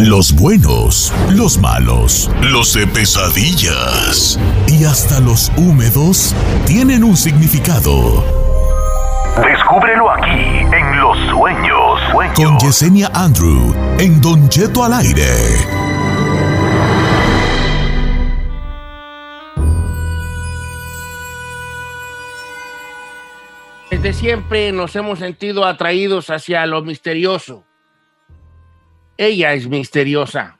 Los 0.00 0.34
buenos, 0.34 1.10
los 1.30 1.56
malos, 1.56 2.30
los 2.42 2.74
de 2.74 2.86
pesadillas 2.86 4.38
y 4.68 4.84
hasta 4.84 5.20
los 5.20 5.50
húmedos 5.56 6.34
tienen 6.66 7.02
un 7.02 7.16
significado. 7.16 8.22
Descúbrelo 9.42 10.10
aquí 10.10 10.66
en 10.70 11.00
Los 11.00 11.16
Sueños. 11.30 12.00
Con 12.34 12.58
Yesenia 12.58 13.10
Andrew 13.14 13.74
en 13.98 14.20
Don 14.20 14.50
Cheto 14.50 14.84
al 14.84 14.92
aire. 14.92 15.24
Desde 23.90 24.12
siempre 24.12 24.72
nos 24.72 24.94
hemos 24.94 25.20
sentido 25.20 25.64
atraídos 25.64 26.28
hacia 26.28 26.66
lo 26.66 26.82
misterioso. 26.82 27.65
Ella 29.16 29.54
es 29.54 29.68
misteriosa. 29.68 30.58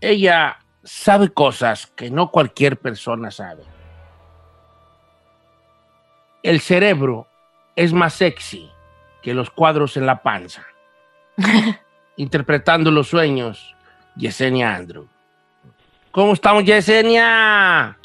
Ella 0.00 0.58
sabe 0.84 1.30
cosas 1.30 1.86
que 1.86 2.10
no 2.10 2.30
cualquier 2.30 2.78
persona 2.78 3.30
sabe. 3.30 3.62
El 6.42 6.60
cerebro 6.60 7.26
es 7.76 7.92
más 7.92 8.14
sexy 8.14 8.68
que 9.22 9.34
los 9.34 9.50
cuadros 9.50 9.96
en 9.96 10.06
la 10.06 10.22
panza. 10.22 10.66
Interpretando 12.16 12.90
los 12.90 13.08
sueños, 13.08 13.74
Yesenia 14.16 14.74
Andrew. 14.74 15.06
¿Cómo 16.10 16.34
estamos, 16.34 16.64
Yesenia? 16.64 17.96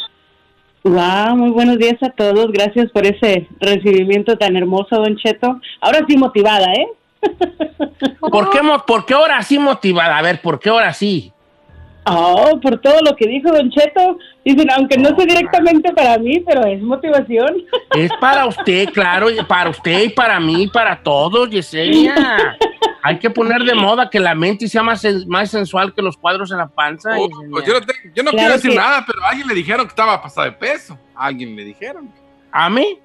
Wow, 0.84 1.36
muy 1.36 1.50
buenos 1.50 1.78
días 1.78 2.02
a 2.02 2.10
todos. 2.12 2.52
Gracias 2.52 2.90
por 2.92 3.06
ese 3.06 3.48
recibimiento 3.60 4.38
tan 4.38 4.56
hermoso, 4.56 4.96
Don 4.96 5.18
Cheto. 5.18 5.60
Ahora 5.82 6.06
sí 6.08 6.16
motivada, 6.16 6.72
¿eh? 6.74 6.88
¿Por 8.20 8.50
qué, 8.50 8.60
¿Por 8.86 9.06
qué 9.06 9.14
ahora 9.14 9.42
sí 9.42 9.58
motivada? 9.60 10.18
A 10.18 10.22
ver, 10.22 10.42
¿por 10.42 10.60
qué 10.60 10.70
ahora 10.70 10.94
sí? 10.94 11.34
Oh, 12.10 12.58
por 12.62 12.80
todo 12.80 13.02
lo 13.02 13.16
que 13.16 13.28
dijo 13.28 13.52
Don 13.52 13.70
Cheto. 13.70 14.18
Dicen, 14.46 14.70
aunque 14.72 14.98
no 14.98 15.10
sea 15.10 15.26
directamente 15.26 15.92
para 15.92 16.18
mí, 16.18 16.40
pero 16.40 16.66
es 16.66 16.82
motivación. 16.82 17.64
Es 17.96 18.12
para 18.22 18.46
usted, 18.46 18.90
claro, 18.94 19.28
para 19.48 19.70
usted 19.70 20.04
y 20.04 20.10
para 20.10 20.40
mí, 20.40 20.68
para 20.68 21.02
todos, 21.04 21.50
Yesenia. 21.50 22.58
Hay 23.04 23.20
que 23.20 23.30
poner 23.30 23.64
de 23.64 23.74
moda 23.74 24.10
que 24.10 24.20
la 24.20 24.36
mente 24.36 24.68
sea 24.68 24.84
más, 24.84 25.06
más 25.28 25.52
sensual 25.52 25.94
que 25.94 26.02
los 26.02 26.16
cuadros 26.16 26.52
en 26.52 26.60
la 26.60 26.68
panza. 26.68 27.12
Oh, 27.18 27.30
pues 27.52 27.66
yo 27.66 28.24
no, 28.24 28.32
quiero 28.32 28.54
decir 28.54 28.74
nada, 28.74 29.04
pero 29.06 29.24
a 29.24 29.30
alguien 29.30 29.48
le 29.48 29.54
dijeron 29.54 29.86
que 29.86 29.92
estaba 29.92 30.22
pasado 30.22 30.46
de 30.46 30.54
peso. 30.54 30.98
A 31.14 31.26
alguien 31.26 31.56
le 31.56 31.66
dijeron. 31.66 32.10
¿A 32.52 32.70
mí? 32.70 33.00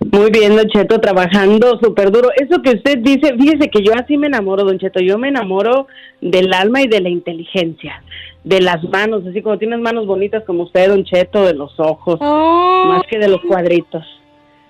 Muy 0.00 0.30
bien, 0.30 0.56
Don 0.56 0.68
Cheto, 0.68 1.00
trabajando 1.00 1.78
súper 1.78 2.10
duro. 2.10 2.30
Eso 2.36 2.60
que 2.62 2.70
usted 2.70 2.98
dice, 2.98 3.34
fíjese 3.36 3.68
que 3.68 3.82
yo 3.82 3.92
así 3.94 4.16
me 4.16 4.26
enamoro, 4.26 4.64
Don 4.64 4.78
Cheto. 4.78 5.00
Yo 5.00 5.18
me 5.18 5.28
enamoro 5.28 5.86
del 6.20 6.52
alma 6.52 6.82
y 6.82 6.88
de 6.88 7.00
la 7.00 7.08
inteligencia, 7.08 8.02
de 8.44 8.60
las 8.60 8.82
manos, 8.84 9.24
así 9.26 9.42
como 9.42 9.58
tienes 9.58 9.80
manos 9.80 10.06
bonitas 10.06 10.42
como 10.44 10.64
usted, 10.64 10.88
Don 10.88 11.04
Cheto, 11.04 11.44
de 11.44 11.54
los 11.54 11.78
ojos, 11.78 12.18
oh. 12.20 12.84
más 12.88 13.02
que 13.08 13.18
de 13.18 13.28
los 13.28 13.40
cuadritos. 13.42 14.04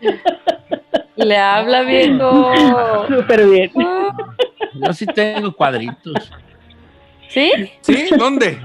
Le 1.18 1.36
habla 1.36 1.82
viejo. 1.82 2.52
Súper 3.08 3.46
bien. 3.46 3.72
Yo 4.74 4.92
sí 4.92 5.04
tengo 5.06 5.52
cuadritos. 5.52 6.30
¿Sí? 7.28 7.50
¿Sí? 7.82 8.08
¿Dónde? 8.16 8.58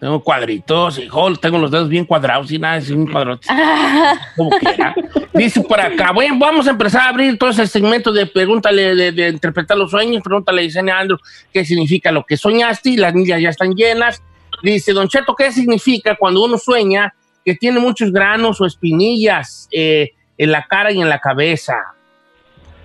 tengo 0.00 0.20
cuadritos, 0.20 0.98
hijo, 0.98 1.32
tengo 1.36 1.58
los 1.58 1.70
dedos 1.70 1.88
bien 1.88 2.04
cuadrados 2.04 2.50
y 2.50 2.58
nada, 2.58 2.82
un 2.90 3.06
cuadrote. 3.06 3.46
Como 4.36 4.50
quiera. 4.50 4.94
Dice 5.32 5.60
por 5.60 5.80
acá, 5.80 6.12
bueno, 6.12 6.36
vamos 6.38 6.66
a 6.66 6.70
empezar 6.70 7.02
a 7.02 7.08
abrir 7.10 7.38
todo 7.38 7.50
ese 7.50 7.66
segmento 7.66 8.12
de 8.12 8.26
pregúntale, 8.26 9.12
de, 9.12 9.28
interpretar 9.28 9.76
los 9.76 9.90
sueños, 9.90 10.22
pregúntale 10.22 10.62
a 10.62 10.64
Yesenia 10.64 10.98
Andrew 10.98 11.18
qué 11.52 11.64
significa 11.64 12.10
lo 12.10 12.24
que 12.24 12.36
soñaste 12.36 12.90
y 12.90 12.96
las 12.96 13.14
niñas 13.14 13.40
ya 13.40 13.50
están 13.50 13.74
llenas. 13.74 14.22
Dice, 14.62 14.92
Don 14.92 15.08
Cheto, 15.08 15.34
¿qué 15.34 15.52
significa 15.52 16.16
cuando 16.16 16.44
uno 16.44 16.58
sueña 16.58 17.14
que 17.44 17.54
tiene 17.54 17.78
muchos 17.78 18.10
granos 18.10 18.60
o 18.60 18.66
espinillas 18.66 19.68
eh, 19.70 20.12
en 20.38 20.52
la 20.52 20.66
cara 20.66 20.92
y 20.92 21.00
en 21.00 21.08
la 21.08 21.18
cabeza. 21.18 21.76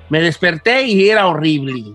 Me 0.10 0.22
desperté 0.22 0.84
y 0.84 1.10
era 1.10 1.28
horrible. 1.28 1.94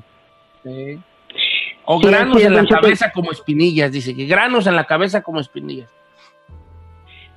O 1.85 1.99
granos 1.99 2.43
en 2.43 2.55
la 2.55 2.65
cabeza 2.65 3.11
como 3.13 3.33
espinillas, 3.33 3.93
dice 3.93 4.15
que 4.15 4.27
granos 4.27 4.67
en 4.67 4.77
la 4.77 4.85
cabeza 4.85 5.23
como 5.23 5.41
espinillas. 5.41 5.89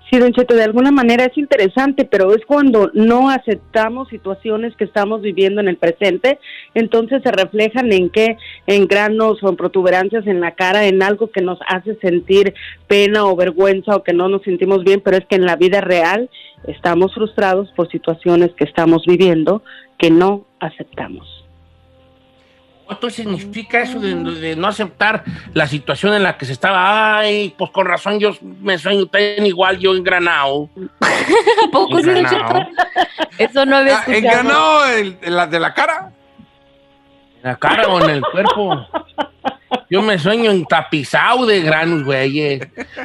Sí, 0.10 0.20
Don 0.20 0.32
Cheto, 0.32 0.56
de 0.56 0.64
alguna 0.64 0.90
manera 0.90 1.26
es 1.26 1.38
interesante, 1.38 2.06
pero 2.06 2.34
es 2.34 2.46
cuando 2.46 2.90
no 2.94 3.30
aceptamos 3.30 4.08
situaciones 4.08 4.74
que 4.78 4.86
estamos 4.86 5.22
viviendo 5.22 5.60
en 5.60 5.68
el 5.68 5.76
presente, 5.76 6.40
entonces 6.74 7.22
se 7.24 7.32
reflejan 7.32 7.92
en 7.92 8.10
qué, 8.10 8.38
en 8.68 8.88
granos 8.88 9.44
o 9.44 9.50
en 9.50 9.58
protuberancias 9.58 10.26
en 10.26 10.40
la 10.40 10.52
cara, 10.52 10.86
en 10.86 11.04
algo 11.04 11.30
que 11.30 11.42
nos 11.42 11.60
hace 11.68 11.96
sentir 11.96 12.54
pena 12.88 13.26
o 13.26 13.36
vergüenza 13.36 13.98
o 13.98 14.04
que 14.04 14.14
no 14.14 14.30
nos 14.30 14.44
sentimos 14.44 14.86
bien, 14.86 15.02
pero 15.02 15.18
es 15.18 15.26
que 15.26 15.36
en 15.36 15.46
la 15.46 15.58
vida 15.58 15.82
real 15.82 16.30
estamos 16.66 17.14
frustrados 17.14 17.72
por 17.72 17.90
situaciones 17.90 18.52
que 18.54 18.64
estamos 18.64 19.04
viviendo 19.06 19.64
que 19.98 20.10
no 20.10 20.46
aceptamos. 20.60 21.38
¿Cuánto 22.86 23.10
significa 23.10 23.82
eso 23.82 24.00
de, 24.00 24.56
no 24.56 24.68
aceptar 24.68 25.26
la 25.54 25.68
situación 25.68 26.14
en 26.14 26.24
la 26.24 26.38
que 26.38 26.46
se 26.46 26.54
estaba? 26.54 27.18
Ay, 27.18 27.54
pues 27.58 27.70
con 27.72 27.86
razón 27.86 28.18
yo 28.18 28.32
me 28.62 28.78
sueño 28.78 29.08
tan 29.08 29.46
igual 29.46 29.78
yo 29.78 29.94
en 29.94 30.06
Granado. 30.06 30.70
¿A 31.02 31.70
poco 31.72 32.00
sí, 32.00 32.10
Eso 33.38 33.66
no 33.66 33.76
había 33.76 33.96
escuchado. 33.96 34.18
¿En 34.18 34.24
Granado 34.24 34.86
de 34.86 35.30
la, 35.30 35.48
de 35.48 35.60
la 35.60 35.74
cara? 35.74 36.14
¿En 37.44 37.50
la 37.50 37.56
cara 37.58 37.90
o 37.90 38.02
en 38.02 38.10
el 38.10 38.22
cuerpo? 38.22 38.88
Yo 39.90 40.02
me 40.02 40.18
sueño 40.18 40.52
en 40.52 40.66
tapizado 40.66 41.46
de 41.46 41.62
granos, 41.62 42.04
güey. 42.04 42.60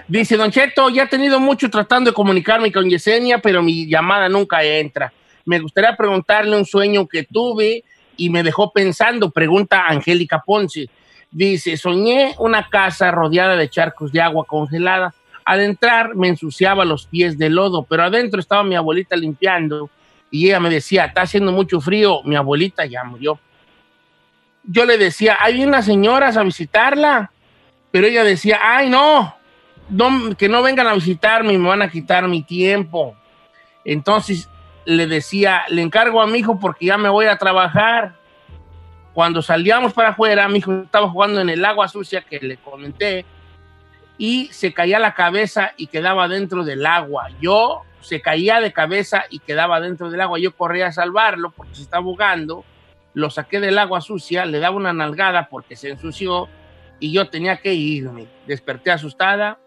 Dice, 0.08 0.36
Don 0.36 0.50
Cheto, 0.50 0.88
ya 0.90 1.04
he 1.04 1.08
tenido 1.08 1.40
mucho 1.40 1.70
tratando 1.70 2.10
de 2.10 2.14
comunicarme 2.14 2.72
con 2.72 2.88
Yesenia, 2.88 3.38
pero 3.38 3.62
mi 3.62 3.86
llamada 3.86 4.28
nunca 4.28 4.62
entra. 4.62 5.12
Me 5.44 5.58
gustaría 5.58 5.96
preguntarle 5.96 6.56
un 6.56 6.64
sueño 6.64 7.06
que 7.06 7.24
tuve 7.24 7.84
y 8.16 8.30
me 8.30 8.42
dejó 8.42 8.72
pensando, 8.72 9.30
pregunta 9.30 9.86
Angélica 9.88 10.42
Ponce. 10.44 10.88
Dice, 11.30 11.76
soñé 11.76 12.34
una 12.38 12.68
casa 12.68 13.10
rodeada 13.10 13.56
de 13.56 13.68
charcos 13.68 14.12
de 14.12 14.20
agua 14.20 14.44
congelada. 14.44 15.14
Al 15.44 15.60
entrar 15.60 16.14
me 16.14 16.28
ensuciaba 16.28 16.84
los 16.84 17.06
pies 17.06 17.38
de 17.38 17.50
lodo, 17.50 17.84
pero 17.84 18.04
adentro 18.04 18.38
estaba 18.38 18.62
mi 18.62 18.76
abuelita 18.76 19.16
limpiando 19.16 19.90
y 20.30 20.46
ella 20.46 20.60
me 20.60 20.70
decía, 20.70 21.06
está 21.06 21.22
haciendo 21.22 21.52
mucho 21.52 21.80
frío, 21.80 22.22
mi 22.24 22.36
abuelita 22.36 22.86
ya 22.86 23.02
murió. 23.04 23.38
Yo 24.64 24.84
le 24.84 24.98
decía, 24.98 25.36
hay 25.40 25.64
unas 25.64 25.84
señoras 25.84 26.36
a 26.36 26.42
visitarla, 26.42 27.32
pero 27.90 28.06
ella 28.06 28.24
decía, 28.24 28.60
ay 28.62 28.88
no, 28.88 29.34
no 29.88 30.36
que 30.36 30.48
no 30.48 30.62
vengan 30.62 30.86
a 30.86 30.94
visitarme, 30.94 31.58
me 31.58 31.68
van 31.68 31.82
a 31.82 31.90
quitar 31.90 32.28
mi 32.28 32.42
tiempo. 32.42 33.16
Entonces 33.84 34.48
le 34.84 35.06
decía, 35.06 35.62
le 35.68 35.82
encargo 35.82 36.22
a 36.22 36.26
mi 36.26 36.38
hijo 36.38 36.58
porque 36.58 36.86
ya 36.86 36.98
me 36.98 37.08
voy 37.08 37.26
a 37.26 37.36
trabajar. 37.36 38.14
Cuando 39.12 39.42
salíamos 39.42 39.92
para 39.92 40.10
afuera, 40.10 40.48
mi 40.48 40.58
hijo 40.58 40.72
estaba 40.84 41.08
jugando 41.08 41.40
en 41.40 41.50
el 41.50 41.64
agua 41.64 41.88
sucia 41.88 42.22
que 42.22 42.38
le 42.40 42.56
comenté 42.56 43.26
y 44.16 44.46
se 44.52 44.72
caía 44.72 44.98
la 44.98 45.14
cabeza 45.14 45.72
y 45.76 45.88
quedaba 45.88 46.28
dentro 46.28 46.64
del 46.64 46.86
agua. 46.86 47.28
Yo 47.40 47.82
se 48.00 48.20
caía 48.20 48.60
de 48.60 48.72
cabeza 48.72 49.24
y 49.28 49.38
quedaba 49.38 49.80
dentro 49.80 50.10
del 50.10 50.20
agua. 50.20 50.38
Yo 50.38 50.54
corría 50.56 50.88
a 50.88 50.92
salvarlo 50.92 51.50
porque 51.50 51.74
se 51.74 51.82
estaba 51.82 52.04
ahogando. 52.04 52.64
Lo 53.14 53.30
saqué 53.30 53.60
del 53.60 53.78
agua 53.78 54.00
sucia, 54.00 54.44
le 54.46 54.58
daba 54.58 54.76
una 54.76 54.92
nalgada 54.92 55.48
porque 55.48 55.76
se 55.76 55.90
ensució 55.90 56.48
y 56.98 57.12
yo 57.12 57.28
tenía 57.28 57.56
que 57.56 57.74
irme. 57.74 58.26
Desperté 58.46 58.90
asustada. 58.90 59.58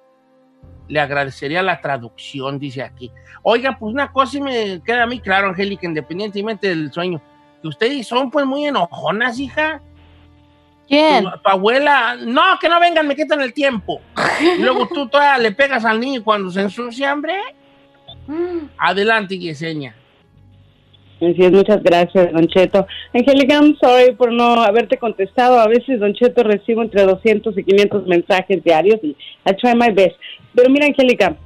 Le 0.88 1.00
agradecería 1.00 1.62
la 1.63 1.81
traducción, 1.81 2.59
dice 2.59 2.81
aquí. 2.83 3.12
Oiga, 3.44 3.77
pues 3.77 3.94
una 3.94 4.12
cosa 4.12 4.38
y 4.38 4.42
me 4.42 4.81
queda 4.83 5.03
a 5.03 5.07
mí 5.07 5.19
claro, 5.19 5.50
Angélica, 5.50 5.86
independientemente 5.86 6.69
del 6.69 6.92
sueño, 6.92 7.21
que 7.62 7.68
ustedes 7.68 8.07
son 8.07 8.31
pues 8.31 8.45
muy 8.45 8.65
enojonas, 8.65 9.39
hija. 9.39 9.81
¿Quién? 10.88 11.24
Tu, 11.24 11.30
tu 11.30 11.50
abuela, 11.50 12.15
no, 12.15 12.41
que 12.62 12.69
no 12.69 12.80
vengan, 12.80 13.07
me 13.07 13.15
quitan 13.15 13.41
el 13.41 13.53
tiempo. 13.53 14.01
Y 14.39 14.62
luego 14.62 14.88
tú 14.88 15.07
todavía 15.07 15.39
le 15.39 15.51
pegas 15.51 15.83
al 15.86 16.00
niño 16.00 16.24
cuando 16.24 16.51
se 16.51 16.62
ensucia, 16.62 17.13
hombre. 17.13 17.36
Adelante, 18.77 19.38
Yesenia. 19.38 19.95
Así 21.17 21.35
es, 21.38 21.51
muchas 21.51 21.81
gracias, 21.81 22.33
Don 22.33 22.47
Cheto. 22.47 22.85
Angélica, 23.13 23.56
I'm 23.56 23.77
sorry 23.81 24.13
por 24.15 24.33
no 24.33 24.62
haberte 24.62 24.97
contestado. 24.97 25.59
A 25.59 25.67
veces, 25.67 26.00
Don 26.00 26.13
Cheto, 26.13 26.44
recibo 26.44 26.81
entre 26.81 27.03
200 27.03 27.57
y 27.57 27.63
500 27.63 28.07
mensajes 28.07 28.63
diarios 28.63 29.00
y 29.01 29.15
I 29.45 29.56
try 29.56 29.75
my 29.75 29.91
best. 29.94 30.15
Pero 30.53 30.69
mira, 30.69 30.85
Angélica, 30.88 31.38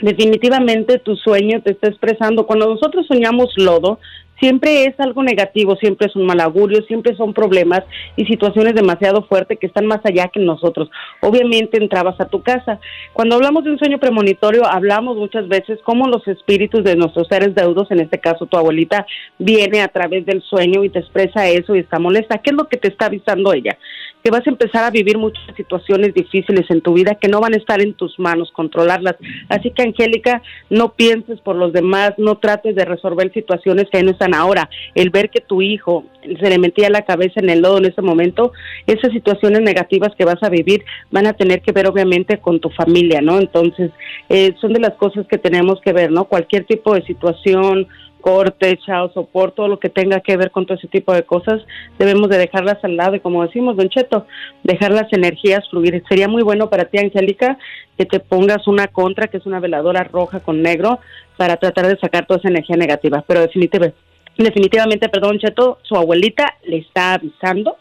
definitivamente 0.00 0.98
tu 0.98 1.16
sueño 1.16 1.62
te 1.62 1.72
está 1.72 1.88
expresando. 1.88 2.46
Cuando 2.46 2.68
nosotros 2.68 3.06
soñamos 3.06 3.54
lodo, 3.56 3.98
siempre 4.42 4.86
es 4.86 4.98
algo 4.98 5.22
negativo, 5.22 5.76
siempre 5.76 6.08
es 6.08 6.16
un 6.16 6.26
mal 6.26 6.40
augurio, 6.40 6.82
siempre 6.88 7.14
son 7.14 7.32
problemas 7.32 7.84
y 8.16 8.24
situaciones 8.24 8.74
demasiado 8.74 9.22
fuertes 9.22 9.56
que 9.60 9.68
están 9.68 9.86
más 9.86 10.00
allá 10.02 10.28
que 10.34 10.40
nosotros. 10.40 10.90
Obviamente 11.20 11.80
entrabas 11.80 12.20
a 12.20 12.26
tu 12.26 12.42
casa. 12.42 12.80
Cuando 13.12 13.36
hablamos 13.36 13.62
de 13.62 13.70
un 13.70 13.78
sueño 13.78 14.00
premonitorio, 14.00 14.66
hablamos 14.66 15.16
muchas 15.16 15.46
veces 15.46 15.78
cómo 15.84 16.08
los 16.08 16.26
espíritus 16.26 16.82
de 16.82 16.96
nuestros 16.96 17.28
seres 17.28 17.54
deudos, 17.54 17.88
en 17.92 18.00
este 18.00 18.18
caso 18.18 18.46
tu 18.46 18.56
abuelita, 18.56 19.06
viene 19.38 19.80
a 19.80 19.88
través 19.88 20.26
del 20.26 20.42
sueño 20.42 20.82
y 20.82 20.88
te 20.88 20.98
expresa 20.98 21.48
eso 21.48 21.76
y 21.76 21.78
está 21.78 22.00
molesta. 22.00 22.38
¿Qué 22.38 22.50
es 22.50 22.56
lo 22.56 22.66
que 22.66 22.78
te 22.78 22.88
está 22.88 23.06
avisando 23.06 23.52
ella? 23.52 23.78
que 24.22 24.30
vas 24.30 24.46
a 24.46 24.50
empezar 24.50 24.84
a 24.84 24.90
vivir 24.90 25.18
muchas 25.18 25.42
situaciones 25.56 26.14
difíciles 26.14 26.70
en 26.70 26.80
tu 26.80 26.94
vida 26.94 27.16
que 27.16 27.28
no 27.28 27.40
van 27.40 27.54
a 27.54 27.56
estar 27.56 27.80
en 27.80 27.94
tus 27.94 28.18
manos 28.18 28.52
controlarlas. 28.52 29.16
Así 29.48 29.70
que, 29.70 29.82
Angélica, 29.82 30.42
no 30.70 30.92
pienses 30.92 31.40
por 31.40 31.56
los 31.56 31.72
demás, 31.72 32.12
no 32.18 32.38
trates 32.38 32.76
de 32.76 32.84
resolver 32.84 33.32
situaciones 33.32 33.88
que 33.90 34.02
no 34.02 34.12
están 34.12 34.31
ahora. 34.34 34.68
El 34.94 35.10
ver 35.10 35.30
que 35.30 35.40
tu 35.40 35.62
hijo 35.62 36.04
se 36.22 36.48
le 36.48 36.58
metía 36.58 36.90
la 36.90 37.02
cabeza 37.02 37.40
en 37.40 37.50
el 37.50 37.60
lodo 37.60 37.78
en 37.78 37.86
ese 37.86 38.02
momento, 38.02 38.52
esas 38.86 39.12
situaciones 39.12 39.60
negativas 39.62 40.14
que 40.16 40.24
vas 40.24 40.42
a 40.42 40.48
vivir 40.48 40.84
van 41.10 41.26
a 41.26 41.32
tener 41.32 41.62
que 41.62 41.72
ver 41.72 41.86
obviamente 41.86 42.38
con 42.38 42.60
tu 42.60 42.70
familia, 42.70 43.20
¿no? 43.20 43.38
Entonces, 43.38 43.90
eh, 44.28 44.54
son 44.60 44.72
de 44.72 44.80
las 44.80 44.94
cosas 44.94 45.26
que 45.26 45.38
tenemos 45.38 45.80
que 45.80 45.92
ver, 45.92 46.10
¿no? 46.10 46.24
Cualquier 46.24 46.64
tipo 46.64 46.94
de 46.94 47.02
situación, 47.02 47.88
corte, 48.22 48.78
chao, 48.86 49.12
soporte, 49.12 49.56
todo 49.56 49.68
lo 49.68 49.78
que 49.78 49.90
tenga 49.90 50.20
que 50.20 50.38
ver 50.38 50.50
con 50.50 50.64
todo 50.64 50.78
ese 50.78 50.88
tipo 50.88 51.12
de 51.12 51.24
cosas, 51.24 51.60
debemos 51.98 52.30
de 52.30 52.38
dejarlas 52.38 52.82
al 52.82 52.96
lado 52.96 53.16
y 53.16 53.20
como 53.20 53.44
decimos, 53.44 53.76
Don 53.76 53.90
Cheto, 53.90 54.26
dejar 54.62 54.92
las 54.92 55.12
energías 55.12 55.68
fluir. 55.68 56.02
Sería 56.08 56.28
muy 56.28 56.42
bueno 56.42 56.70
para 56.70 56.86
ti, 56.86 56.98
Angélica, 56.98 57.58
que 57.98 58.06
te 58.06 58.20
pongas 58.20 58.66
una 58.66 58.86
contra, 58.86 59.26
que 59.26 59.36
es 59.36 59.44
una 59.44 59.60
veladora 59.60 60.04
roja 60.04 60.40
con 60.40 60.62
negro, 60.62 61.00
para 61.36 61.56
tratar 61.56 61.88
de 61.88 61.98
sacar 61.98 62.26
toda 62.26 62.38
esa 62.38 62.48
energía 62.48 62.76
negativa. 62.76 63.22
Pero 63.26 63.40
definitivamente, 63.40 63.96
definitivamente, 64.36 65.08
perdón, 65.08 65.38
Cheto, 65.38 65.78
su 65.82 65.96
abuelita 65.96 66.56
le 66.64 66.78
está 66.78 67.14
avisando 67.14 67.76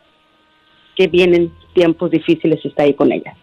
que 0.96 1.08
vienen 1.08 1.54
tiempos 1.74 2.12
difíciles 2.12 2.60
y 2.64 2.68
está 2.68 2.84
ahí 2.84 2.94
con 2.94 3.12
ella. 3.12 3.34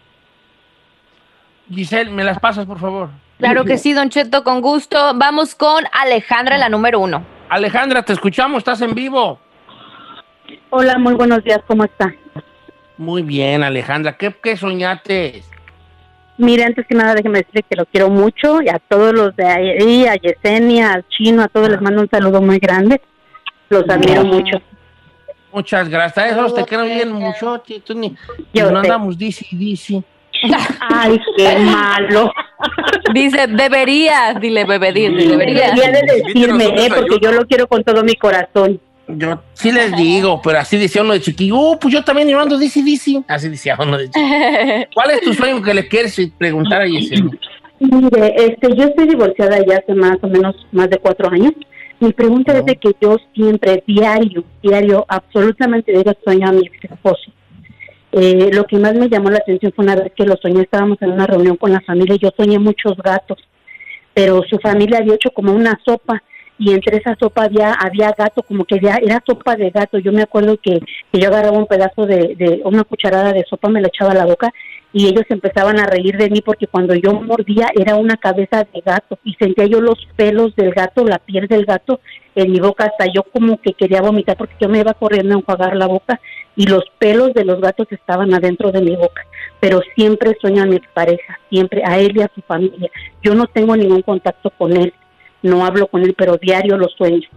Giselle, 1.73 2.09
¿me 2.09 2.23
las 2.23 2.39
pasas, 2.39 2.65
por 2.65 2.79
favor? 2.79 3.09
Claro 3.37 3.63
que 3.63 3.77
sí, 3.77 3.93
Don 3.93 4.09
Cheto, 4.09 4.43
con 4.43 4.61
gusto. 4.61 5.13
Vamos 5.15 5.55
con 5.55 5.83
Alejandra, 5.93 6.57
la 6.57 6.69
número 6.69 6.99
uno. 6.99 7.23
Alejandra, 7.49 8.03
te 8.03 8.13
escuchamos, 8.13 8.59
estás 8.59 8.81
en 8.81 8.93
vivo. 8.93 9.39
Hola, 10.71 10.97
muy 10.97 11.13
buenos 11.13 11.43
días, 11.43 11.61
¿cómo 11.65 11.85
está? 11.85 12.13
Muy 12.97 13.21
bien, 13.21 13.63
Alejandra. 13.63 14.17
¿Qué, 14.17 14.35
qué 14.43 14.57
soñaste? 14.57 15.43
Mire, 16.39 16.63
antes 16.63 16.87
que 16.87 16.95
nada, 16.95 17.15
déjeme 17.15 17.39
decirle 17.39 17.65
que 17.69 17.75
lo 17.75 17.85
quiero 17.85 18.09
mucho 18.09 18.61
y 18.61 18.69
a 18.69 18.79
todos 18.79 19.13
los 19.13 19.35
de 19.35 19.45
ahí, 19.45 20.07
a 20.07 20.15
Yesenia, 20.15 20.93
al 20.93 21.05
chino, 21.09 21.43
a 21.43 21.49
todos 21.49 21.67
les 21.67 21.81
mando 21.81 22.01
un 22.01 22.09
saludo 22.09 22.41
muy 22.41 22.59
grande. 22.59 23.01
Los 23.67 23.83
admiro 23.89 24.23
mucho. 24.23 24.57
Muchas 25.51 25.89
gracias. 25.89 26.31
Eso 26.31 26.53
te 26.53 26.63
quiero 26.63 26.85
bien 26.85 27.11
mucho. 27.11 27.61
Tú 27.85 27.93
ni, 27.93 28.15
Yo 28.53 28.71
no 28.71 28.81
sé. 28.81 28.87
andamos 28.87 29.17
dici, 29.17 29.45
dici. 29.51 30.01
Ay, 30.79 31.19
qué 31.35 31.59
malo. 31.59 32.31
Dice, 33.13 33.47
deberías, 33.47 34.39
dile, 34.39 34.63
bebé, 34.63 34.93
dile, 34.93 35.27
deberías. 35.27 35.75
Debería 35.75 36.01
de 36.01 36.23
decirme, 36.23 36.65
eh, 36.65 36.89
porque 36.95 37.17
yo 37.21 37.31
lo 37.33 37.45
quiero 37.45 37.67
con 37.67 37.83
todo 37.83 38.03
mi 38.03 38.15
corazón. 38.15 38.79
Yo 39.17 39.41
sí 39.53 39.71
les 39.71 39.95
digo, 39.95 40.39
pero 40.43 40.59
así 40.59 40.77
decía 40.77 41.01
uno 41.01 41.13
de 41.13 41.21
chiquillo. 41.21 41.55
"Uh, 41.57 41.79
pues 41.79 41.93
yo 41.93 42.03
también 42.03 42.27
yo 42.29 42.39
ando 42.39 42.57
dici, 42.57 42.83
dici. 42.83 43.23
Así 43.27 43.49
decía 43.49 43.75
uno 43.79 43.97
de 43.97 44.05
chiquillo. 44.05 44.27
¿Cuál 44.93 45.11
es 45.11 45.21
tu 45.21 45.33
sueño 45.33 45.61
que 45.61 45.73
le 45.73 45.87
quieres 45.87 46.19
preguntar 46.37 46.81
a 46.81 46.87
Yesenia? 46.87 47.37
Mire, 47.79 48.35
este, 48.37 48.75
yo 48.75 48.83
estoy 48.83 49.07
divorciada 49.07 49.57
ya 49.65 49.77
hace 49.77 49.93
más 49.93 50.17
o 50.21 50.27
menos 50.27 50.55
más 50.71 50.89
de 50.89 50.97
cuatro 50.97 51.29
años. 51.31 51.53
Mi 51.99 52.13
pregunta 52.13 52.57
es 52.57 52.65
de 52.65 52.75
que 52.75 52.91
yo 53.01 53.17
siempre, 53.33 53.83
diario, 53.87 54.43
diario, 54.61 55.05
absolutamente 55.07 55.91
diario 55.91 56.15
sueño 56.23 56.47
a 56.49 56.51
mi 56.51 56.61
ex 56.65 56.91
esposo. 56.91 57.31
Eh, 58.11 58.49
lo 58.53 58.65
que 58.65 58.77
más 58.77 58.95
me 58.95 59.07
llamó 59.09 59.29
la 59.29 59.37
atención 59.37 59.71
fue 59.75 59.85
una 59.85 59.95
vez 59.95 60.11
que 60.15 60.25
lo 60.25 60.35
soñé, 60.37 60.61
estábamos 60.61 61.01
en 61.01 61.11
una 61.11 61.27
reunión 61.27 61.57
con 61.57 61.71
la 61.71 61.81
familia 61.81 62.15
y 62.15 62.19
yo 62.19 62.31
soñé 62.35 62.57
muchos 62.57 62.95
gatos, 62.97 63.37
pero 64.13 64.41
su 64.49 64.57
familia 64.59 64.99
había 64.99 65.15
hecho 65.15 65.29
como 65.31 65.51
una 65.51 65.79
sopa 65.85 66.23
y 66.59 66.73
entre 66.73 66.97
esa 66.97 67.15
sopa 67.19 67.45
había 67.45 67.73
había 67.73 68.11
gato, 68.17 68.43
como 68.43 68.65
que 68.65 68.75
había- 68.75 68.99
era 69.01 69.23
sopa 69.25 69.55
de 69.55 69.69
gato. 69.71 69.97
Yo 69.97 70.11
me 70.11 70.21
acuerdo 70.21 70.57
que, 70.61 70.79
que 71.11 71.19
yo 71.19 71.29
agarraba 71.29 71.57
un 71.57 71.65
pedazo 71.67 72.05
de, 72.05 72.35
de 72.35 72.61
una 72.65 72.83
cucharada 72.83 73.31
de 73.31 73.45
sopa, 73.49 73.69
me 73.69 73.81
la 73.81 73.87
echaba 73.87 74.11
a 74.11 74.15
la 74.15 74.25
boca 74.25 74.53
y 74.91 75.07
ellos 75.07 75.23
empezaban 75.29 75.79
a 75.79 75.85
reír 75.85 76.17
de 76.17 76.29
mí 76.29 76.41
porque 76.41 76.67
cuando 76.67 76.95
yo 76.95 77.13
mordía 77.13 77.69
era 77.79 77.95
una 77.95 78.17
cabeza 78.17 78.67
de 78.73 78.81
gato 78.81 79.17
y 79.23 79.33
sentía 79.35 79.65
yo 79.67 79.79
los 79.81 80.05
pelos 80.15 80.55
del 80.55 80.71
gato, 80.71 81.05
la 81.05 81.19
piel 81.19 81.47
del 81.47 81.65
gato 81.65 82.01
en 82.35 82.51
mi 82.51 82.59
boca, 82.59 82.85
hasta 82.85 83.05
yo 83.13 83.23
como 83.23 83.59
que 83.61 83.73
quería 83.73 84.01
vomitar 84.01 84.35
porque 84.35 84.55
yo 84.59 84.67
me 84.67 84.79
iba 84.79 84.93
corriendo 84.93 85.35
a 85.35 85.39
enjuagar 85.39 85.75
la 85.75 85.87
boca 85.87 86.19
y 86.55 86.65
los 86.67 86.83
pelos 86.97 87.33
de 87.33 87.45
los 87.45 87.61
gatos 87.61 87.87
estaban 87.91 88.33
adentro 88.33 88.71
de 88.71 88.81
mi 88.81 88.95
boca. 88.95 89.21
Pero 89.61 89.81
siempre 89.95 90.35
sueño 90.41 90.63
a 90.63 90.65
mi 90.65 90.79
pareja, 90.93 91.39
siempre 91.49 91.83
a 91.85 91.99
él 91.99 92.17
y 92.17 92.21
a 92.21 92.31
su 92.33 92.41
familia. 92.41 92.89
Yo 93.21 93.33
no 93.35 93.45
tengo 93.47 93.75
ningún 93.77 94.01
contacto 94.01 94.49
con 94.51 94.75
él, 94.75 94.93
no 95.41 95.65
hablo 95.65 95.87
con 95.87 96.01
él, 96.01 96.13
pero 96.17 96.37
diario 96.37 96.77
lo 96.77 96.87
sueño. 96.89 97.27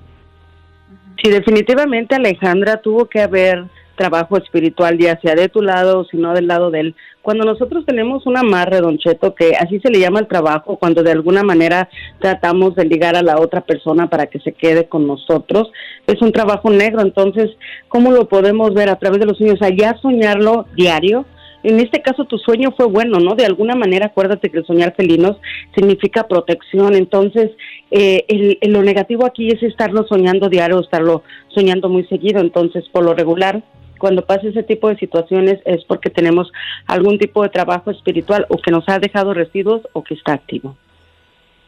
Sí, 1.22 1.30
definitivamente 1.30 2.14
Alejandra 2.14 2.78
tuvo 2.78 3.06
que 3.06 3.20
haber 3.20 3.64
trabajo 3.96 4.36
espiritual, 4.36 4.98
ya 4.98 5.20
sea 5.20 5.34
de 5.34 5.48
tu 5.48 5.62
lado 5.62 6.00
o 6.00 6.04
si 6.04 6.16
no 6.16 6.34
del 6.34 6.48
lado 6.48 6.70
de 6.70 6.80
él. 6.80 6.94
Cuando 7.20 7.44
nosotros 7.44 7.86
tenemos 7.86 8.26
un 8.26 8.36
amarre, 8.36 8.80
Don 8.80 8.98
que 8.98 9.54
así 9.56 9.78
se 9.80 9.90
le 9.90 10.00
llama 10.00 10.20
el 10.20 10.26
trabajo, 10.26 10.76
cuando 10.76 11.02
de 11.02 11.12
alguna 11.12 11.42
manera 11.42 11.88
tratamos 12.18 12.74
de 12.74 12.84
ligar 12.84 13.14
a 13.16 13.22
la 13.22 13.38
otra 13.38 13.60
persona 13.60 14.08
para 14.08 14.26
que 14.26 14.40
se 14.40 14.52
quede 14.52 14.88
con 14.88 15.06
nosotros, 15.06 15.70
es 16.06 16.20
un 16.20 16.32
trabajo 16.32 16.70
negro. 16.70 17.02
Entonces, 17.02 17.50
¿cómo 17.88 18.10
lo 18.10 18.28
podemos 18.28 18.74
ver 18.74 18.88
a 18.88 18.96
través 18.96 19.20
de 19.20 19.26
los 19.26 19.38
sueños? 19.38 19.62
Allá 19.62 19.96
soñarlo 20.02 20.66
diario. 20.74 21.24
En 21.62 21.78
este 21.80 22.02
caso 22.02 22.24
tu 22.24 22.38
sueño 22.38 22.72
fue 22.76 22.86
bueno, 22.86 23.18
¿no? 23.20 23.34
De 23.34 23.46
alguna 23.46 23.74
manera 23.74 24.06
acuérdate 24.06 24.50
que 24.50 24.58
el 24.58 24.66
soñar 24.66 24.94
felinos 24.96 25.36
significa 25.74 26.26
protección. 26.26 26.94
Entonces, 26.94 27.50
eh, 27.90 28.24
el, 28.28 28.58
el- 28.60 28.72
lo 28.72 28.82
negativo 28.82 29.24
aquí 29.26 29.48
es 29.48 29.62
estarlo 29.62 30.04
soñando 30.08 30.48
diario, 30.48 30.80
estarlo 30.80 31.22
soñando 31.54 31.88
muy 31.88 32.04
seguido. 32.06 32.40
Entonces, 32.40 32.84
por 32.90 33.04
lo 33.04 33.14
regular, 33.14 33.62
cuando 33.98 34.26
pasa 34.26 34.48
ese 34.48 34.64
tipo 34.64 34.88
de 34.88 34.96
situaciones 34.96 35.60
es 35.64 35.84
porque 35.84 36.10
tenemos 36.10 36.50
algún 36.86 37.18
tipo 37.18 37.42
de 37.44 37.50
trabajo 37.50 37.92
espiritual 37.92 38.46
o 38.48 38.56
que 38.56 38.72
nos 38.72 38.88
ha 38.88 38.98
dejado 38.98 39.32
residuos 39.32 39.82
o 39.92 40.02
que 40.02 40.14
está 40.14 40.32
activo. 40.32 40.76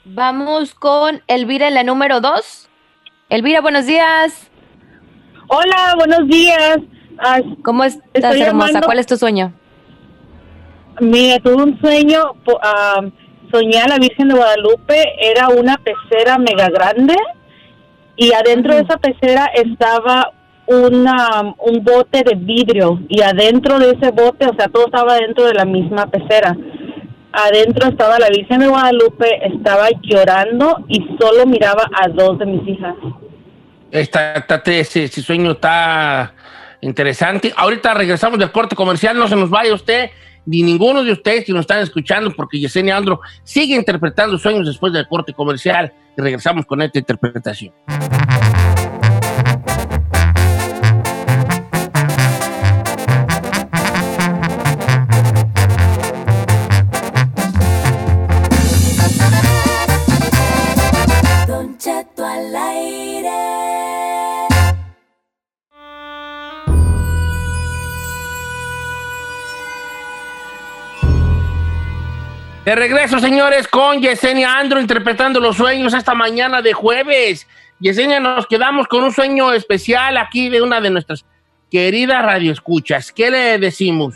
Vamos 0.05 0.75
con 0.75 1.23
Elvira 1.29 1.69
en 1.69 1.75
la 1.75 1.85
número 1.85 2.21
dos. 2.21 2.69
Elvira, 3.31 3.61
buenos 3.61 3.87
días. 3.87 4.51
Hola, 5.49 5.95
buenos 5.97 6.27
días. 6.29 6.79
¿Cómo 7.63 7.85
estás, 7.85 8.03
Estoy 8.13 8.41
hermosa? 8.43 8.67
llamando- 8.69 8.87
¿Cuál 8.87 8.99
es 8.99 9.07
tu 9.07 9.17
sueño? 9.17 9.53
Mira, 11.01 11.39
tuve 11.41 11.63
un 11.63 11.81
sueño, 11.81 12.35
po- 12.45 12.59
ah, 12.63 13.01
soñé 13.51 13.79
a 13.81 13.89
la 13.89 13.99
Virgen 13.99 14.29
de 14.29 14.35
Guadalupe, 14.35 15.03
era 15.21 15.49
una 15.49 15.77
pecera 15.79 16.39
mega 16.39 16.69
grande 16.69 17.17
y 18.17 18.33
adentro 18.33 18.75
de 18.75 18.83
esa 18.83 18.97
pecera 18.99 19.47
estaba 19.55 20.31
una, 20.67 21.55
un 21.59 21.85
bote 21.85 22.23
de 22.23 22.35
vidrio 22.37 23.01
y 23.09 23.21
adentro 23.23 23.79
de 23.79 23.91
ese 23.93 24.11
bote, 24.13 24.47
o 24.47 24.55
sea, 24.55 24.69
todo 24.69 24.87
estaba 24.87 25.17
dentro 25.17 25.45
de 25.45 25.55
la 25.55 25.65
misma 25.65 26.07
pecera. 26.07 26.57
Adentro 27.33 27.89
estaba 27.89 28.19
la 28.21 28.29
Virgen 28.29 28.61
de 28.61 28.69
Guadalupe, 28.69 29.27
estaba 29.47 29.89
llorando 30.03 30.85
y 30.89 31.05
solo 31.21 31.45
miraba 31.47 31.91
a 32.01 32.09
dos 32.09 32.39
de 32.39 32.47
mis 32.47 32.69
hijas. 32.69 32.95
Esta, 33.91 34.35
esta- 34.35 34.63
ese, 34.67 35.05
ese 35.05 35.21
sueño 35.23 35.51
está 35.53 36.33
interesante. 36.81 37.53
Ahorita 37.57 37.93
regresamos 37.95 38.39
del 38.39 38.53
corte 38.53 38.77
comercial, 38.77 39.19
no 39.19 39.27
se 39.29 39.35
nos 39.37 39.51
vaya 39.51 39.75
usted, 39.75 40.11
ni 40.47 40.63
ninguno 40.63 41.03
de 41.05 41.13
ustedes 41.13 41.45
que 41.45 41.53
nos 41.53 41.63
están 41.63 41.81
escuchando, 41.81 42.33
porque 42.33 42.59
Yesenia 42.59 42.97
Andro 42.97 43.21
sigue 43.43 43.75
interpretando 43.75 44.39
sueños 44.39 44.67
después 44.67 44.93
del 44.93 45.09
corte 45.09 45.33
comercial 45.33 45.93
y 46.17 46.21
regresamos 46.21 46.67
con 46.67 46.83
esta 46.83 46.99
interpretación. 46.99 47.73
De 72.65 72.75
regreso, 72.75 73.19
señores, 73.19 73.69
con 73.69 74.01
Yesenia 74.01 74.59
Andro 74.59 74.81
interpretando 74.81 75.39
los 75.39 75.57
sueños 75.57 75.93
esta 75.93 76.15
mañana 76.15 76.63
de 76.63 76.73
jueves. 76.73 77.47
Yesenia, 77.79 78.21
nos 78.21 78.47
quedamos 78.47 78.89
con 78.89 79.05
un 79.05 79.13
sueño 79.13 79.53
especial 79.53 80.17
aquí 80.17 80.49
de 80.49 80.63
una 80.63 80.81
de 80.81 80.89
nuestras 80.89 81.27
queridas 81.71 82.25
radioescuchas. 82.25 83.13
¿Qué 83.13 83.31
le 83.31 83.59
decimos? 83.59 84.15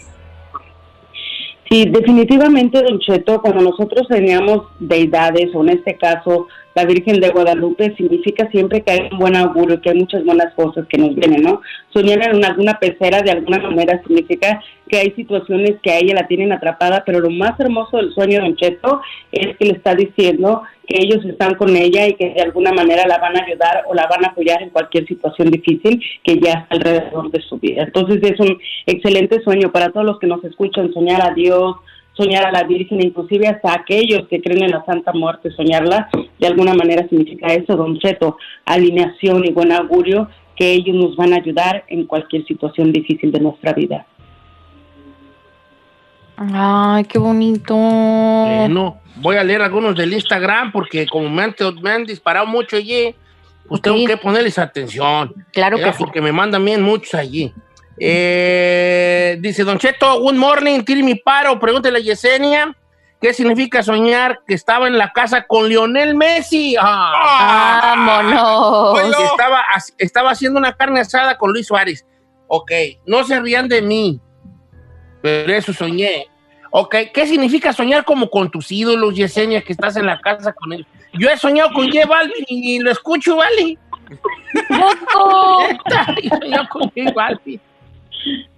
Sí, 1.69 1.85
definitivamente, 1.91 2.83
Don 2.83 2.99
Cheto, 3.01 3.43
cuando 3.43 3.61
nosotros 3.61 4.09
teníamos 4.09 4.69
deidades, 4.79 5.55
o 5.55 5.63
en 5.63 5.69
este 5.69 5.99
caso 5.99 6.49
la 6.79 6.85
Virgen 6.85 7.19
de 7.19 7.31
Guadalupe, 7.31 7.93
significa 7.97 8.49
siempre 8.53 8.83
que 8.83 8.93
hay 8.93 9.09
un 9.11 9.19
buen 9.19 9.35
augurio, 9.35 9.81
que 9.81 9.91
hay 9.91 9.99
muchas 9.99 10.25
buenas 10.25 10.55
cosas 10.55 10.87
que 10.89 10.97
nos 10.97 11.13
vienen, 11.13 11.43
¿no? 11.43 11.61
Soñar 11.93 12.23
en 12.23 12.45
alguna 12.45 12.79
pecera 12.79 13.21
de 13.21 13.33
alguna 13.33 13.59
manera 13.59 14.01
significa 14.07 14.61
que 14.89 14.99
hay 14.99 15.11
situaciones 15.17 15.73
que 15.83 15.91
a 15.91 15.99
ella 15.99 16.15
la 16.15 16.29
tienen 16.29 16.53
atrapada, 16.53 17.03
pero 17.05 17.19
lo 17.19 17.31
más 17.31 17.59
hermoso 17.59 17.97
del 17.97 18.15
sueño, 18.15 18.41
Don 18.41 18.55
Cheto, 18.55 19.01
es 19.33 19.57
que 19.57 19.65
le 19.65 19.73
está 19.73 19.97
diciendo 19.97 20.63
que 20.87 21.03
ellos 21.03 21.25
están 21.25 21.57
con 21.57 21.77
ella 21.77 22.07
y 22.07 22.15
que 22.15 22.31
de 22.31 22.43
alguna 22.43 22.73
manera 22.73 23.09
la 23.09 23.19
van 23.19 23.37
a 23.37 23.45
ayudar 23.45 23.83
o 23.89 23.95
la 23.95 24.07
van 24.07 24.25
a 24.25 24.29
apoyar 24.29 24.63
en 24.63 24.71
cualquier 24.71 25.05
situación 25.09 25.51
difícil 25.51 26.01
que 26.23 26.39
ya 26.39 26.53
está 26.53 26.77
alrededor 26.77 27.31
de 27.33 27.43
su 27.43 27.59
vida. 27.59 27.83
Entonces 27.83 28.23
es 28.23 28.39
un 28.39 28.57
excelente 28.87 29.43
sueño 29.43 29.73
para 29.73 29.91
todos 29.91 30.07
los 30.07 30.21
que 30.21 30.29
nos 30.29 30.45
escuchan, 30.45 30.93
soñar 30.93 31.29
a 31.29 31.35
Dios, 31.35 31.75
soñar 32.19 32.45
a 32.45 32.53
la 32.53 32.65
Virgen, 32.65 33.01
inclusive 33.01 33.47
hasta 33.49 33.73
aquellos 33.73 34.27
que 34.29 34.43
creen 34.43 34.65
en 34.65 34.73
la 34.73 34.85
Santa 34.85 35.13
Muerte, 35.13 35.51
soñarla, 35.53 36.11
de 36.39 36.47
alguna 36.47 36.75
manera 36.75 37.09
significa 37.09 37.47
eso, 37.47 37.77
don 37.77 37.99
Cheto, 37.99 38.37
alineación 38.67 39.45
y 39.47 39.53
buen 39.53 39.73
augurio, 39.73 40.29
que 40.57 40.73
ellos 40.73 40.97
nos 40.97 41.17
van 41.17 41.33
a 41.33 41.37
ayudar 41.37 41.85
en 41.87 42.05
cualquier 42.07 42.45
situación 42.45 42.93
difícil 42.93 43.31
de 43.31 43.41
nuestra 43.41 43.73
vida. 43.73 44.05
Ay, 46.37 47.05
qué 47.05 47.19
bonito. 47.19 47.75
Bueno, 47.77 48.99
voy 49.17 49.37
a 49.37 49.45
leer 49.45 49.63
algunos 49.63 49.97
del 49.97 50.13
Instagram 50.13 50.73
porque 50.73 51.07
como 51.07 51.29
me 51.31 51.43
han, 51.43 51.55
me 51.83 51.91
han 51.91 52.05
disparado 52.05 52.47
mucho 52.47 52.77
allí, 52.77 53.15
pues 53.69 53.81
tengo 53.83 54.05
que 54.07 54.17
ponerles 54.17 54.59
atención. 54.59 55.33
Claro 55.53 55.77
que 55.77 55.93
sí. 55.93 55.99
Porque 55.99 56.21
me 56.21 56.33
mandan 56.33 56.65
bien 56.65 56.83
muchos 56.83 57.15
allí. 57.15 57.53
Eh, 58.01 59.39
dice 59.41 59.65
Don 59.65 59.79
Cheto, 59.79 60.21
good 60.21 60.35
morning, 60.35 60.81
tire 60.83 61.03
mi 61.03 61.15
paro, 61.17 61.59
pregúntele 61.59 61.99
a 61.99 62.03
Yesenia. 62.03 62.77
¿Qué 63.21 63.35
significa 63.35 63.83
soñar 63.83 64.41
que 64.47 64.55
estaba 64.55 64.87
en 64.87 64.97
la 64.97 65.13
casa 65.13 65.45
con 65.45 65.69
Lionel 65.69 66.15
Messi? 66.15 66.77
Ah, 66.81 67.97
¡Vámonos! 67.97 69.01
Estaba, 69.33 69.65
estaba 69.99 70.31
haciendo 70.31 70.61
una 70.61 70.75
carne 70.75 71.01
asada 71.01 71.37
con 71.37 71.53
Luis 71.53 71.67
Suárez. 71.67 72.07
Ok, 72.47 72.71
no 73.07 73.25
se 73.25 73.41
rían 73.41 73.69
de 73.69 73.83
mí, 73.83 74.21
pero 75.21 75.53
eso 75.53 75.73
soñé. 75.73 76.29
Ok, 76.71 76.95
¿qué 77.13 77.27
significa 77.27 77.73
soñar 77.73 78.05
como 78.05 78.31
con 78.31 78.51
tus 78.51 78.71
ídolos, 78.71 79.15
Yesenia, 79.15 79.63
que 79.63 79.73
estás 79.73 79.97
en 79.97 80.07
la 80.07 80.21
casa 80.21 80.53
con 80.53 80.73
ellos? 80.73 80.87
Yo 81.15 81.29
he 81.29 81.37
soñado 81.37 81.73
con 81.73 81.91
J 81.91 82.07
Balvin 82.07 82.45
y 82.47 82.79
lo 82.79 82.93
escucho, 82.93 83.37
¿vale? 83.37 83.77
¡Loco! 84.69 85.61
he 86.23 86.29
soñado 86.29 86.69
con 86.69 86.83
J 86.83 87.13
Balvin. 87.13 87.61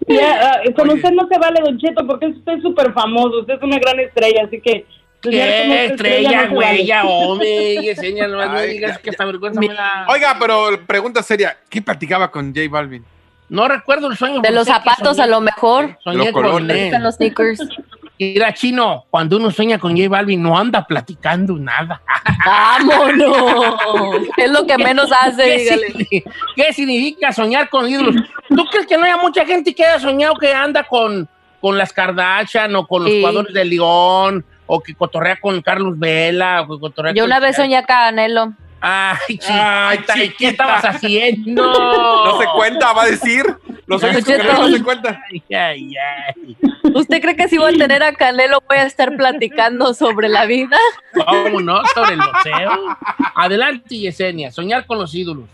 Ya, 0.06 0.62
uh, 0.66 0.72
con 0.74 0.90
usted 0.90 1.10
no 1.12 1.28
se 1.28 1.38
vale, 1.38 1.60
Don 1.62 1.78
Cheto, 1.78 2.06
porque 2.06 2.26
usted 2.26 2.52
es 2.52 2.62
súper 2.62 2.92
famoso, 2.92 3.40
usted 3.40 3.54
es 3.54 3.62
una 3.62 3.78
gran 3.78 4.00
estrella, 4.00 4.44
así 4.46 4.60
que... 4.60 4.86
¿Qué 5.22 5.84
estrella, 5.84 6.48
güey? 6.48 6.86
Ya, 6.86 7.04
hombre, 7.04 7.76
Yesenia, 7.82 8.26
no, 8.26 8.44
no 8.44 8.60
digas 8.62 8.98
que 8.98 9.10
esta 9.10 9.26
vergüenza 9.26 9.60
me 9.60 9.68
da... 9.68 10.06
Oiga, 10.08 10.36
pero 10.40 10.80
pregunta 10.86 11.22
seria, 11.22 11.58
¿qué 11.68 11.82
platicaba 11.82 12.30
con 12.30 12.54
J 12.54 12.68
Balvin? 12.70 13.04
No 13.50 13.68
recuerdo 13.68 14.06
el 14.10 14.16
sueño. 14.16 14.40
De 14.40 14.52
los 14.52 14.66
zapatos 14.66 15.18
a 15.18 15.26
lo 15.26 15.40
mejor. 15.40 15.98
Soñé 16.04 16.32
con 16.32 16.70
él. 16.70 16.92
los 17.02 17.16
sneakers. 17.16 17.60
Mira, 18.20 18.52
chino, 18.52 19.06
cuando 19.08 19.38
uno 19.38 19.50
sueña 19.50 19.78
con 19.78 19.96
J 19.96 20.06
Balvin 20.10 20.42
no 20.42 20.56
anda 20.58 20.84
platicando 20.86 21.54
nada. 21.56 22.02
¡Vámonos! 22.44 24.28
es 24.36 24.50
lo 24.50 24.66
que 24.66 24.76
menos 24.76 25.10
hace, 25.10 25.42
¿Qué, 25.42 25.58
dígale. 25.58 25.86
significa, 25.88 26.30
¿Qué 26.54 26.72
significa 26.74 27.32
soñar 27.32 27.70
con 27.70 27.88
ídolos? 27.88 28.16
¿Tú 28.48 28.64
crees 28.66 28.86
que 28.86 28.98
no 28.98 29.04
haya 29.04 29.16
mucha 29.16 29.46
gente 29.46 29.74
que 29.74 29.84
haya 29.84 29.98
soñado 29.98 30.34
que 30.34 30.52
anda 30.52 30.84
con, 30.84 31.26
con 31.62 31.78
las 31.78 31.92
Kardashian 31.94 32.76
o 32.76 32.86
con 32.86 33.04
los 33.04 33.10
Sí. 33.12 33.20
jugadores 33.20 33.54
de 33.54 33.64
León 33.64 34.44
o 34.66 34.80
que 34.82 34.94
cotorrea 34.94 35.36
con 35.40 35.60
Carlos 35.62 35.98
Vela? 35.98 36.62
O 36.62 36.74
que 36.76 36.80
cotorrea 36.80 37.12
Yo 37.14 37.22
con- 37.22 37.30
una 37.30 37.40
vez 37.40 37.56
soñé 37.56 37.76
a 37.78 37.84
Canelo. 37.84 38.52
Ay, 38.82 39.16
chiquita, 39.38 39.90
Ay, 39.90 40.22
¿y 40.24 40.28
¿qué 40.30 40.48
estabas 40.48 40.84
haciendo? 40.84 41.72
No 42.24 42.38
se 42.38 42.46
cuenta, 42.54 42.92
va 42.92 43.02
a 43.02 43.06
decir. 43.06 43.44
Los 43.86 44.00
sueños 44.00 44.26
no 44.26 44.36
Cheto. 44.36 44.68
se 44.68 44.82
cuentan. 44.82 45.18
Ay, 45.30 45.42
ay, 45.56 45.92
ay. 45.96 46.56
¿Usted 46.82 47.20
cree 47.20 47.36
que 47.36 47.48
si 47.48 47.58
voy 47.58 47.74
a 47.74 47.78
tener 47.78 48.02
a 48.02 48.12
Canelo 48.12 48.62
voy 48.68 48.78
a 48.78 48.84
estar 48.84 49.16
platicando 49.16 49.94
sobre 49.94 50.28
la 50.28 50.46
vida? 50.46 50.76
¿Cómo 51.12 51.60
no? 51.60 51.82
Sobre 51.94 52.14
el 52.14 52.20
boxeo. 52.20 52.96
Adelante, 53.34 53.98
Yesenia, 53.98 54.50
soñar 54.50 54.86
con 54.86 54.98
los 54.98 55.14
ídolos. 55.14 55.44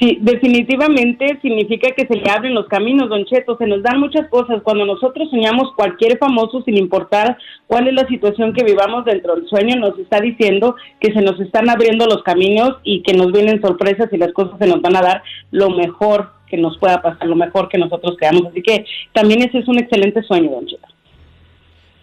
Sí, 0.00 0.16
definitivamente 0.22 1.38
significa 1.42 1.90
que 1.94 2.06
se 2.06 2.16
le 2.16 2.30
abren 2.30 2.54
los 2.54 2.66
caminos, 2.68 3.10
Don 3.10 3.26
Cheto. 3.26 3.58
Se 3.58 3.66
nos 3.66 3.82
dan 3.82 4.00
muchas 4.00 4.28
cosas. 4.30 4.62
Cuando 4.62 4.86
nosotros 4.86 5.28
soñamos 5.28 5.74
cualquier 5.76 6.16
famoso, 6.16 6.62
sin 6.62 6.78
importar 6.78 7.36
cuál 7.66 7.86
es 7.86 7.92
la 7.92 8.08
situación 8.08 8.54
que 8.54 8.64
vivamos 8.64 9.04
dentro 9.04 9.34
del 9.34 9.46
sueño, 9.46 9.76
nos 9.76 9.98
está 9.98 10.18
diciendo 10.18 10.74
que 11.00 11.12
se 11.12 11.20
nos 11.20 11.38
están 11.38 11.68
abriendo 11.68 12.06
los 12.06 12.22
caminos 12.22 12.78
y 12.82 13.02
que 13.02 13.12
nos 13.12 13.30
vienen 13.30 13.60
sorpresas 13.60 14.08
y 14.10 14.16
las 14.16 14.32
cosas 14.32 14.58
se 14.58 14.66
nos 14.66 14.80
van 14.80 14.96
a 14.96 15.02
dar 15.02 15.22
lo 15.50 15.68
mejor 15.68 16.30
que 16.50 16.56
nos 16.56 16.76
pueda 16.78 17.00
pasar, 17.00 17.26
lo 17.26 17.36
mejor 17.36 17.68
que 17.68 17.78
nosotros 17.78 18.16
creamos. 18.18 18.46
Así 18.46 18.62
que 18.62 18.84
también 19.12 19.42
ese 19.42 19.58
es 19.58 19.68
un 19.68 19.78
excelente 19.78 20.22
sueño, 20.22 20.50
Don 20.50 20.66
Cheto. 20.66 20.88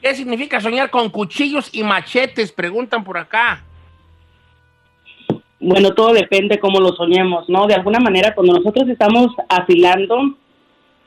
¿Qué 0.02 0.16
significa 0.16 0.62
soñar 0.62 0.90
con 0.90 1.10
cuchillos 1.10 1.70
y 1.74 1.84
machetes? 1.84 2.52
Preguntan 2.52 3.04
por 3.04 3.18
acá. 3.18 3.64
Bueno, 5.60 5.94
todo 5.94 6.14
depende 6.14 6.60
cómo 6.60 6.80
lo 6.80 6.94
soñemos, 6.96 7.50
¿no? 7.50 7.68
De 7.68 7.74
alguna 7.74 8.00
manera, 8.00 8.34
cuando 8.36 8.54
nosotros 8.54 8.88
estamos 8.88 9.28
afilando 9.50 10.38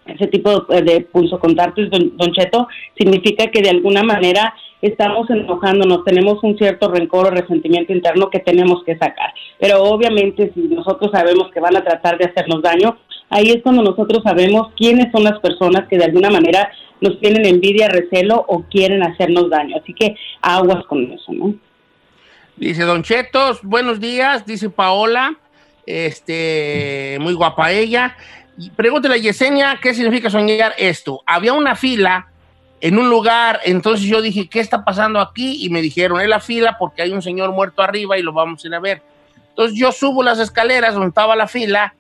ese 0.07 0.27
tipo 0.27 0.61
de, 0.61 0.83
de 0.83 1.01
punzocontactos, 1.03 1.89
don, 1.91 2.17
don 2.17 2.33
Cheto, 2.33 2.67
significa 2.99 3.47
que 3.47 3.63
de 3.63 3.71
alguna 3.71 4.03
manera 4.03 4.55
estamos 4.83 5.29
enojándonos, 5.31 6.05
tenemos 6.05 6.43
un 6.43 6.57
cierto 6.57 6.89
rencor 6.89 7.27
o 7.27 7.31
resentimiento 7.31 7.93
interno 7.93 8.31
que 8.31 8.41
tenemos 8.41 8.83
que 8.85 8.97
sacar. 8.97 9.33
Pero 9.59 9.83
obviamente, 9.83 10.51
si 10.55 10.61
nosotros 10.61 11.11
sabemos 11.13 11.51
que 11.53 11.61
van 11.61 11.77
a 11.77 11.85
tratar 11.85 12.19
de 12.19 12.27
hacernos 12.27 12.63
daño, 12.63 12.99
ahí 13.31 13.51
es 13.51 13.63
cuando 13.63 13.83
nosotros 13.83 14.23
sabemos 14.23 14.73
quiénes 14.77 15.11
son 15.13 15.25
las 15.25 15.39
personas 15.39 15.89
que 15.89 15.97
de 15.97 16.05
alguna 16.05 16.31
manera 16.31 16.71
nos 17.01 17.19
tienen 17.21 17.47
envidia, 17.47 17.89
recelo 17.89 18.45
o 18.47 18.65
quieren 18.65 19.03
hacernos 19.03 19.49
daño. 19.49 19.77
Así 19.81 19.95
que 19.95 20.17
aguas 20.43 20.85
con 20.87 21.11
eso, 21.11 21.33
¿no? 21.33 21.55
Dice 22.57 22.83
Don 22.83 23.03
Chetos, 23.03 23.61
buenos 23.63 24.01
días, 24.01 24.45
dice 24.45 24.69
Paola, 24.69 25.35
este, 25.87 27.17
muy 27.21 27.33
guapa 27.33 27.73
ella. 27.73 28.17
Pregúntale 28.77 29.15
a 29.15 29.19
Yesenia 29.19 29.79
qué 29.81 29.95
significa 29.95 30.29
soñar 30.29 30.75
esto. 30.77 31.23
Había 31.25 31.55
una 31.55 31.75
fila 31.75 32.27
en 32.83 32.99
un 32.99 33.09
lugar, 33.09 33.61
entonces 33.65 34.07
yo 34.07 34.21
dije, 34.21 34.49
¿qué 34.49 34.61
está 34.61 34.85
pasando 34.85 35.21
aquí? 35.21 35.65
Y 35.65 35.71
me 35.71 35.81
dijeron, 35.81 36.21
es 36.21 36.29
la 36.29 36.41
fila 36.41 36.77
porque 36.79 37.03
hay 37.03 37.13
un 37.13 37.23
señor 37.23 37.53
muerto 37.53 37.83
arriba 37.83 38.19
y 38.19 38.23
lo 38.23 38.33
vamos 38.33 38.63
a 38.63 38.69
ir 38.69 38.75
a 38.75 38.81
ver. 38.81 39.03
Entonces 39.51 39.79
yo 39.79 39.93
subo 39.93 40.23
las 40.23 40.39
escaleras 40.39 40.95
donde 40.95 41.09
estaba 41.09 41.37
la 41.37 41.47
fila 41.47 41.95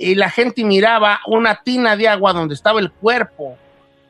y 0.00 0.14
la 0.14 0.30
gente 0.30 0.64
miraba 0.64 1.20
una 1.26 1.56
tina 1.62 1.94
de 1.94 2.08
agua 2.08 2.32
donde 2.32 2.54
estaba 2.54 2.80
el 2.80 2.90
cuerpo 2.90 3.58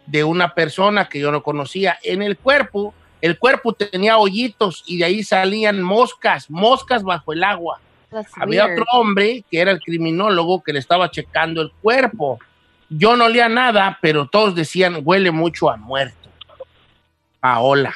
de 0.07 0.23
una 0.23 0.55
persona 0.55 1.09
que 1.09 1.19
yo 1.19 1.33
no 1.33 1.43
conocía. 1.43 1.99
En 2.05 2.23
el 2.23 2.39
cuerpo, 2.39 2.95
el 3.21 3.41
cuerpo 3.41 3.73
tenía 3.73 4.17
hoyitos 4.17 4.85
y 4.87 4.99
de 4.99 5.07
ahí 5.07 5.25
salían 5.25 5.83
moscas, 5.83 6.49
moscas 6.49 7.03
bajo 7.03 7.33
el 7.33 7.43
agua. 7.43 7.81
That's 8.09 8.31
Había 8.37 8.67
weird. 8.67 8.79
otro 8.79 8.87
hombre 8.93 9.45
que 9.51 9.61
era 9.61 9.73
el 9.73 9.81
criminólogo 9.81 10.63
que 10.63 10.73
le 10.73 10.79
estaba 10.79 11.11
checando 11.11 11.61
el 11.61 11.73
cuerpo. 11.83 12.39
Yo 12.89 13.17
no 13.17 13.25
olía 13.25 13.49
nada, 13.49 13.99
pero 14.01 14.29
todos 14.29 14.55
decían, 14.55 15.01
huele 15.03 15.33
mucho 15.33 15.71
a 15.71 15.77
muerto. 15.77 16.29
Paola. 17.41 17.93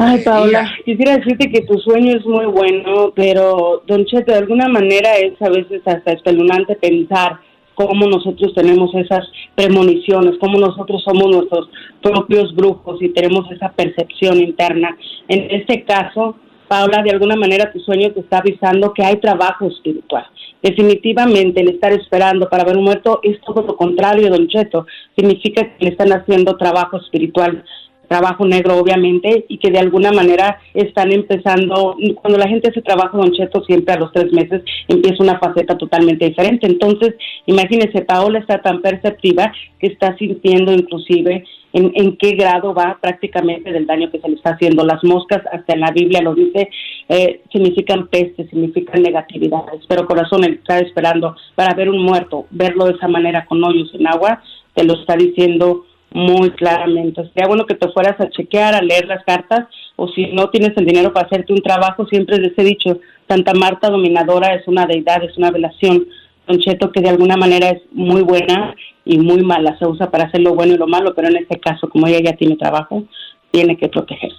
Ay, 0.00 0.22
Paola, 0.24 0.70
quisiera 0.84 1.16
decirte 1.16 1.50
que 1.50 1.62
tu 1.62 1.78
sueño 1.78 2.16
es 2.16 2.26
muy 2.26 2.46
bueno, 2.46 3.12
pero, 3.14 3.82
Don 3.86 4.04
Cheto, 4.04 4.32
de 4.32 4.38
alguna 4.38 4.68
manera 4.68 5.16
es 5.16 5.40
a 5.40 5.48
veces 5.48 5.82
hasta 5.86 6.12
espeluznante 6.12 6.76
pensar 6.76 7.38
cómo 7.74 8.06
nosotros 8.06 8.52
tenemos 8.54 8.92
esas 8.94 9.28
premoniciones, 9.54 10.38
cómo 10.40 10.58
nosotros 10.58 11.02
somos 11.04 11.28
nuestros 11.28 11.68
propios 12.02 12.54
brujos 12.54 13.00
y 13.00 13.10
tenemos 13.10 13.50
esa 13.52 13.70
percepción 13.72 14.40
interna. 14.40 14.96
En 15.28 15.50
este 15.50 15.84
caso, 15.84 16.36
Paola, 16.68 17.02
de 17.02 17.10
alguna 17.10 17.36
manera 17.36 17.70
tu 17.72 17.78
sueño 17.78 18.12
te 18.12 18.20
está 18.20 18.38
avisando 18.38 18.92
que 18.92 19.04
hay 19.04 19.16
trabajo 19.16 19.68
espiritual. 19.68 20.26
Definitivamente 20.62 21.60
el 21.60 21.68
estar 21.68 21.92
esperando 21.92 22.48
para 22.48 22.64
ver 22.64 22.76
un 22.76 22.84
muerto 22.84 23.20
es 23.22 23.40
todo 23.42 23.62
lo 23.62 23.76
contrario, 23.76 24.30
Don 24.30 24.48
Cheto. 24.48 24.86
Significa 25.16 25.62
que 25.62 25.84
le 25.84 25.90
están 25.90 26.12
haciendo 26.12 26.56
trabajo 26.56 26.96
espiritual 26.96 27.62
trabajo 28.08 28.46
negro 28.46 28.76
obviamente 28.78 29.44
y 29.48 29.58
que 29.58 29.70
de 29.70 29.78
alguna 29.78 30.12
manera 30.12 30.58
están 30.74 31.12
empezando, 31.12 31.96
cuando 32.20 32.38
la 32.38 32.48
gente 32.48 32.70
hace 32.70 32.82
trabajo 32.82 33.18
Don 33.18 33.32
Cheto 33.32 33.62
siempre 33.64 33.94
a 33.94 33.98
los 33.98 34.12
tres 34.12 34.32
meses 34.32 34.62
empieza 34.88 35.22
una 35.22 35.38
faceta 35.38 35.76
totalmente 35.76 36.28
diferente. 36.28 36.66
Entonces, 36.66 37.14
imagínese, 37.46 38.02
Paola 38.02 38.38
está 38.38 38.62
tan 38.62 38.80
perceptiva 38.82 39.52
que 39.78 39.88
está 39.88 40.16
sintiendo 40.16 40.72
inclusive 40.72 41.44
en, 41.72 41.92
en, 41.94 42.16
qué 42.16 42.32
grado 42.32 42.72
va 42.72 42.98
prácticamente 43.00 43.70
del 43.70 43.86
daño 43.86 44.10
que 44.10 44.20
se 44.20 44.28
le 44.28 44.36
está 44.36 44.50
haciendo. 44.50 44.84
Las 44.84 45.04
moscas, 45.04 45.42
hasta 45.52 45.74
en 45.74 45.80
la 45.80 45.90
Biblia 45.90 46.22
lo 46.22 46.34
dice, 46.34 46.70
eh, 47.08 47.42
significan 47.52 48.08
peste, 48.08 48.48
significan 48.48 49.02
negatividades, 49.02 49.84
pero 49.86 50.06
corazón 50.06 50.44
está 50.44 50.78
esperando 50.78 51.36
para 51.54 51.74
ver 51.74 51.90
un 51.90 52.02
muerto, 52.02 52.46
verlo 52.50 52.86
de 52.86 52.92
esa 52.92 53.08
manera 53.08 53.44
con 53.44 53.62
hoyos 53.62 53.92
en 53.94 54.06
agua, 54.06 54.42
te 54.74 54.84
lo 54.84 54.94
está 54.94 55.16
diciendo 55.16 55.84
muy 56.16 56.50
claramente. 56.52 57.28
Sería 57.34 57.46
bueno 57.46 57.66
que 57.66 57.74
te 57.74 57.92
fueras 57.92 58.18
a 58.18 58.30
chequear, 58.30 58.74
a 58.74 58.80
leer 58.80 59.06
las 59.06 59.22
cartas, 59.24 59.66
o 59.96 60.08
si 60.08 60.28
no 60.28 60.48
tienes 60.48 60.74
el 60.78 60.86
dinero 60.86 61.12
para 61.12 61.26
hacerte 61.26 61.52
un 61.52 61.60
trabajo, 61.60 62.06
siempre 62.06 62.38
les 62.38 62.58
he 62.58 62.64
dicho, 62.64 63.00
Santa 63.28 63.52
Marta 63.52 63.90
Dominadora 63.90 64.54
es 64.54 64.66
una 64.66 64.86
deidad, 64.86 65.22
es 65.22 65.36
una 65.36 65.50
velación, 65.50 66.06
Don 66.46 66.58
Cheto, 66.58 66.90
que 66.90 67.02
de 67.02 67.10
alguna 67.10 67.36
manera 67.36 67.68
es 67.68 67.82
muy 67.92 68.22
buena 68.22 68.74
y 69.04 69.18
muy 69.18 69.42
mala, 69.42 69.78
se 69.78 69.84
usa 69.84 70.10
para 70.10 70.24
hacer 70.24 70.40
lo 70.40 70.54
bueno 70.54 70.72
y 70.72 70.78
lo 70.78 70.86
malo, 70.86 71.14
pero 71.14 71.28
en 71.28 71.36
este 71.36 71.60
caso, 71.60 71.86
como 71.90 72.06
ella 72.06 72.20
ya 72.30 72.32
tiene 72.34 72.56
trabajo, 72.56 73.04
tiene 73.50 73.76
que 73.76 73.88
protegerse. 73.88 74.38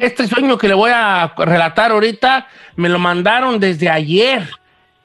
Este 0.00 0.26
sueño 0.26 0.58
que 0.58 0.66
le 0.66 0.74
voy 0.74 0.90
a 0.92 1.32
relatar 1.36 1.92
ahorita, 1.92 2.48
me 2.74 2.88
lo 2.88 2.98
mandaron 2.98 3.60
desde 3.60 3.88
ayer, 3.88 4.42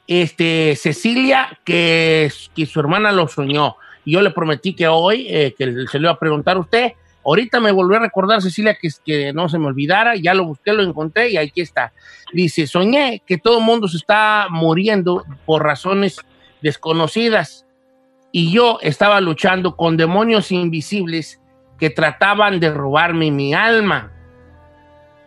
este, 0.08 0.76
Cecilia, 0.76 1.60
que, 1.64 2.32
que 2.56 2.66
su 2.66 2.80
hermana 2.80 3.12
lo 3.12 3.28
soñó 3.28 3.76
yo 4.06 4.22
le 4.22 4.32
prometí 4.32 4.74
que 4.74 4.88
hoy, 4.88 5.28
eh, 5.30 5.54
que 5.58 5.86
se 5.88 6.00
le 6.00 6.06
iba 6.06 6.12
a 6.12 6.20
preguntar 6.20 6.58
a 6.58 6.62
usted. 6.62 6.94
Ahorita 7.24 7.60
me 7.60 7.72
volvió 7.72 7.98
a 7.98 8.02
recordar, 8.02 8.42
Cecilia, 8.42 8.76
que, 8.80 8.90
que 9.06 9.32
no 9.32 9.48
se 9.48 9.60
me 9.60 9.68
olvidara, 9.68 10.16
ya 10.16 10.34
lo 10.34 10.46
busqué, 10.46 10.74
lo 10.74 10.82
encontré 10.82 11.30
y 11.30 11.38
aquí 11.38 11.62
está. 11.62 11.94
Dice, 12.34 12.66
soñé 12.66 13.22
que 13.28 13.38
todo 13.38 13.60
el 13.60 13.64
mundo 13.64 13.88
se 13.88 13.98
está 13.98 14.48
muriendo 14.50 15.24
por 15.46 15.64
razones 15.64 16.18
desconocidas 16.62 17.66
y 18.32 18.52
yo 18.52 18.80
estaba 18.82 19.22
luchando 19.22 19.76
con 19.76 19.98
demonios 19.98 20.52
invisibles 20.52 21.40
que 21.78 21.92
trataban 21.92 22.60
de 22.60 22.72
robarme 22.72 23.30
mi 23.30 23.54
alma. 23.54 24.12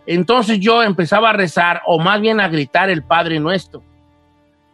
Entonces 0.07 0.59
yo 0.59 0.83
empezaba 0.83 1.31
a 1.31 1.33
rezar, 1.33 1.83
o 1.87 1.99
más 2.01 2.21
bien 2.21 2.41
a 2.41 2.49
gritar 2.49 2.91
el 2.91 3.05
Padre 3.05 3.39
Nuestro 3.39 3.83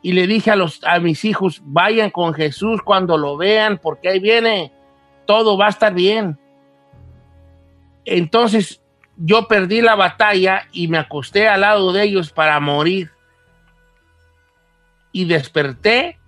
y 0.02 0.12
le 0.12 0.26
dije 0.26 0.50
a, 0.50 0.56
los, 0.56 0.82
a 0.84 0.98
mis 0.98 1.24
hijos, 1.24 1.60
vayan 1.64 2.10
con 2.10 2.32
Jesús 2.32 2.80
cuando 2.82 3.18
lo 3.18 3.36
vean, 3.36 3.78
porque 3.78 4.08
ahí 4.08 4.18
viene, 4.18 4.72
todo 5.26 5.58
va 5.58 5.66
a 5.66 5.70
estar 5.70 5.92
bien. 5.92 6.38
Entonces 8.04 8.80
yo 9.16 9.46
perdí 9.46 9.82
la 9.82 9.94
batalla 9.94 10.66
y 10.72 10.88
me 10.88 10.98
acosté 10.98 11.48
al 11.48 11.60
lado 11.60 11.92
de 11.92 12.04
ellos 12.04 12.32
para 12.32 12.58
morir. 12.60 13.10
Y 15.12 15.26
desperté 15.26 16.18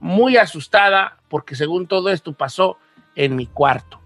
muy 0.00 0.36
asustada 0.36 1.18
porque 1.28 1.54
según 1.54 1.86
todo 1.86 2.08
esto 2.08 2.32
pasó 2.32 2.78
en 3.14 3.36
mi 3.36 3.46
cuarto. 3.46 4.00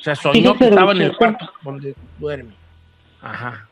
O 0.00 0.02
sea, 0.02 0.14
soñó 0.14 0.56
que 0.56 0.68
estaba 0.68 0.92
en 0.92 1.02
el 1.02 1.16
cuarto 1.16 1.52
donde 1.62 1.94
duerme. 2.18 2.54
Ajá. 3.20 3.68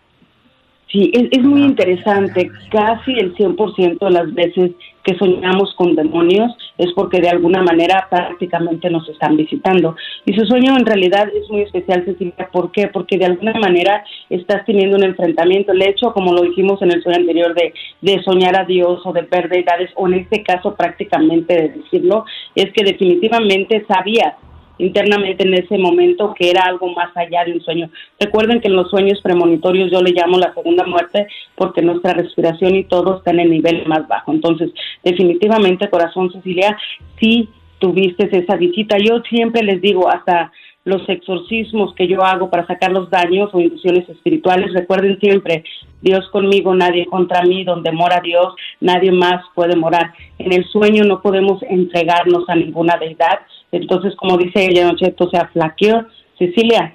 Sí, 0.90 1.12
es, 1.12 1.42
muy 1.42 1.62
interesante. 1.62 2.50
Casi 2.70 3.12
el 3.12 3.34
100% 3.34 3.98
de 3.98 4.10
las 4.10 4.32
veces 4.32 4.70
que 5.02 5.18
soñamos 5.18 5.74
con 5.74 5.94
demonios 5.94 6.50
es 6.78 6.92
porque 6.94 7.20
de 7.20 7.28
alguna 7.28 7.62
manera 7.62 8.06
prácticamente 8.08 8.88
nos 8.88 9.06
están 9.06 9.36
visitando. 9.36 9.96
Y 10.24 10.32
su 10.32 10.46
sueño 10.46 10.76
en 10.78 10.86
realidad 10.86 11.28
es 11.34 11.48
muy 11.50 11.62
especial, 11.62 12.06
Cecilia. 12.06 12.48
¿Por 12.50 12.72
qué? 12.72 12.88
Porque 12.88 13.18
de 13.18 13.26
alguna 13.26 13.52
manera 13.60 14.02
estás 14.30 14.64
teniendo 14.64 14.96
un 14.96 15.04
enfrentamiento. 15.04 15.72
El 15.72 15.82
hecho, 15.82 16.14
como 16.14 16.32
lo 16.32 16.42
dijimos 16.42 16.80
en 16.80 16.92
el 16.92 17.02
sueño 17.02 17.18
anterior, 17.18 17.54
de, 17.54 17.74
de 18.00 18.22
soñar 18.22 18.58
a 18.58 18.64
Dios 18.64 19.02
o 19.04 19.12
de 19.12 19.22
ver 19.22 19.50
deidades, 19.50 19.90
o 19.94 20.08
en 20.08 20.14
este 20.14 20.42
caso 20.42 20.74
prácticamente 20.74 21.54
de 21.54 21.68
decirlo, 21.68 22.24
es 22.54 22.72
que 22.72 22.84
definitivamente 22.84 23.84
sabías 23.86 24.34
internamente 24.78 25.46
en 25.46 25.54
ese 25.54 25.76
momento 25.78 26.34
que 26.34 26.50
era 26.50 26.62
algo 26.62 26.88
más 26.94 27.14
allá 27.16 27.44
de 27.44 27.52
un 27.52 27.60
sueño. 27.60 27.90
Recuerden 28.18 28.60
que 28.60 28.68
en 28.68 28.76
los 28.76 28.90
sueños 28.90 29.20
premonitorios 29.22 29.90
yo 29.90 30.02
le 30.02 30.12
llamo 30.12 30.38
la 30.38 30.54
segunda 30.54 30.84
muerte 30.84 31.26
porque 31.54 31.82
nuestra 31.82 32.14
respiración 32.14 32.74
y 32.76 32.84
todo 32.84 33.18
está 33.18 33.30
en 33.30 33.40
el 33.40 33.50
nivel 33.50 33.86
más 33.86 34.06
bajo. 34.08 34.32
Entonces, 34.32 34.70
definitivamente, 35.04 35.90
corazón 35.90 36.32
Cecilia, 36.32 36.76
sí 37.20 37.48
tuviste 37.78 38.28
esa 38.36 38.56
visita. 38.56 38.96
Yo 38.98 39.20
siempre 39.28 39.62
les 39.62 39.80
digo, 39.80 40.08
hasta 40.08 40.50
los 40.88 41.06
exorcismos 41.08 41.94
que 41.94 42.08
yo 42.08 42.24
hago 42.24 42.50
para 42.50 42.66
sacar 42.66 42.90
los 42.92 43.10
daños 43.10 43.50
o 43.52 43.60
ilusiones 43.60 44.08
espirituales. 44.08 44.72
Recuerden 44.72 45.18
siempre, 45.20 45.62
Dios 46.00 46.26
conmigo, 46.30 46.74
nadie 46.74 47.04
contra 47.06 47.42
mí, 47.42 47.62
donde 47.62 47.92
mora 47.92 48.20
Dios, 48.22 48.54
nadie 48.80 49.12
más 49.12 49.42
puede 49.54 49.76
morar. 49.76 50.12
En 50.38 50.52
el 50.52 50.64
sueño 50.64 51.04
no 51.04 51.20
podemos 51.20 51.62
entregarnos 51.62 52.48
a 52.48 52.54
ninguna 52.54 52.96
deidad. 52.96 53.40
Entonces, 53.72 54.14
como 54.16 54.36
dice 54.38 54.66
ella, 54.66 54.86
noche, 54.86 55.14
o 55.18 55.30
sea, 55.30 55.48
flaqueó. 55.52 56.06
Cecilia, 56.38 56.94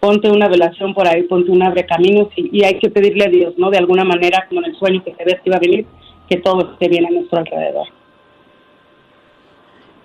ponte 0.00 0.30
una 0.30 0.48
velación 0.48 0.94
por 0.94 1.06
ahí, 1.08 1.22
ponte 1.24 1.50
un 1.50 1.62
abre 1.62 1.84
caminos 1.84 2.28
y, 2.36 2.58
y, 2.58 2.64
hay 2.64 2.78
que 2.78 2.90
pedirle 2.90 3.24
a 3.24 3.28
Dios, 3.28 3.54
¿no? 3.58 3.70
De 3.70 3.78
alguna 3.78 4.04
manera, 4.04 4.46
como 4.48 4.60
en 4.60 4.70
el 4.70 4.76
sueño 4.76 5.02
que 5.02 5.14
se 5.14 5.24
ve 5.24 5.40
que 5.42 5.50
iba 5.50 5.56
a 5.56 5.60
venir, 5.60 5.86
que 6.28 6.36
todo 6.36 6.72
esté 6.72 6.88
bien 6.88 7.06
a 7.06 7.10
nuestro 7.10 7.38
alrededor. 7.38 7.88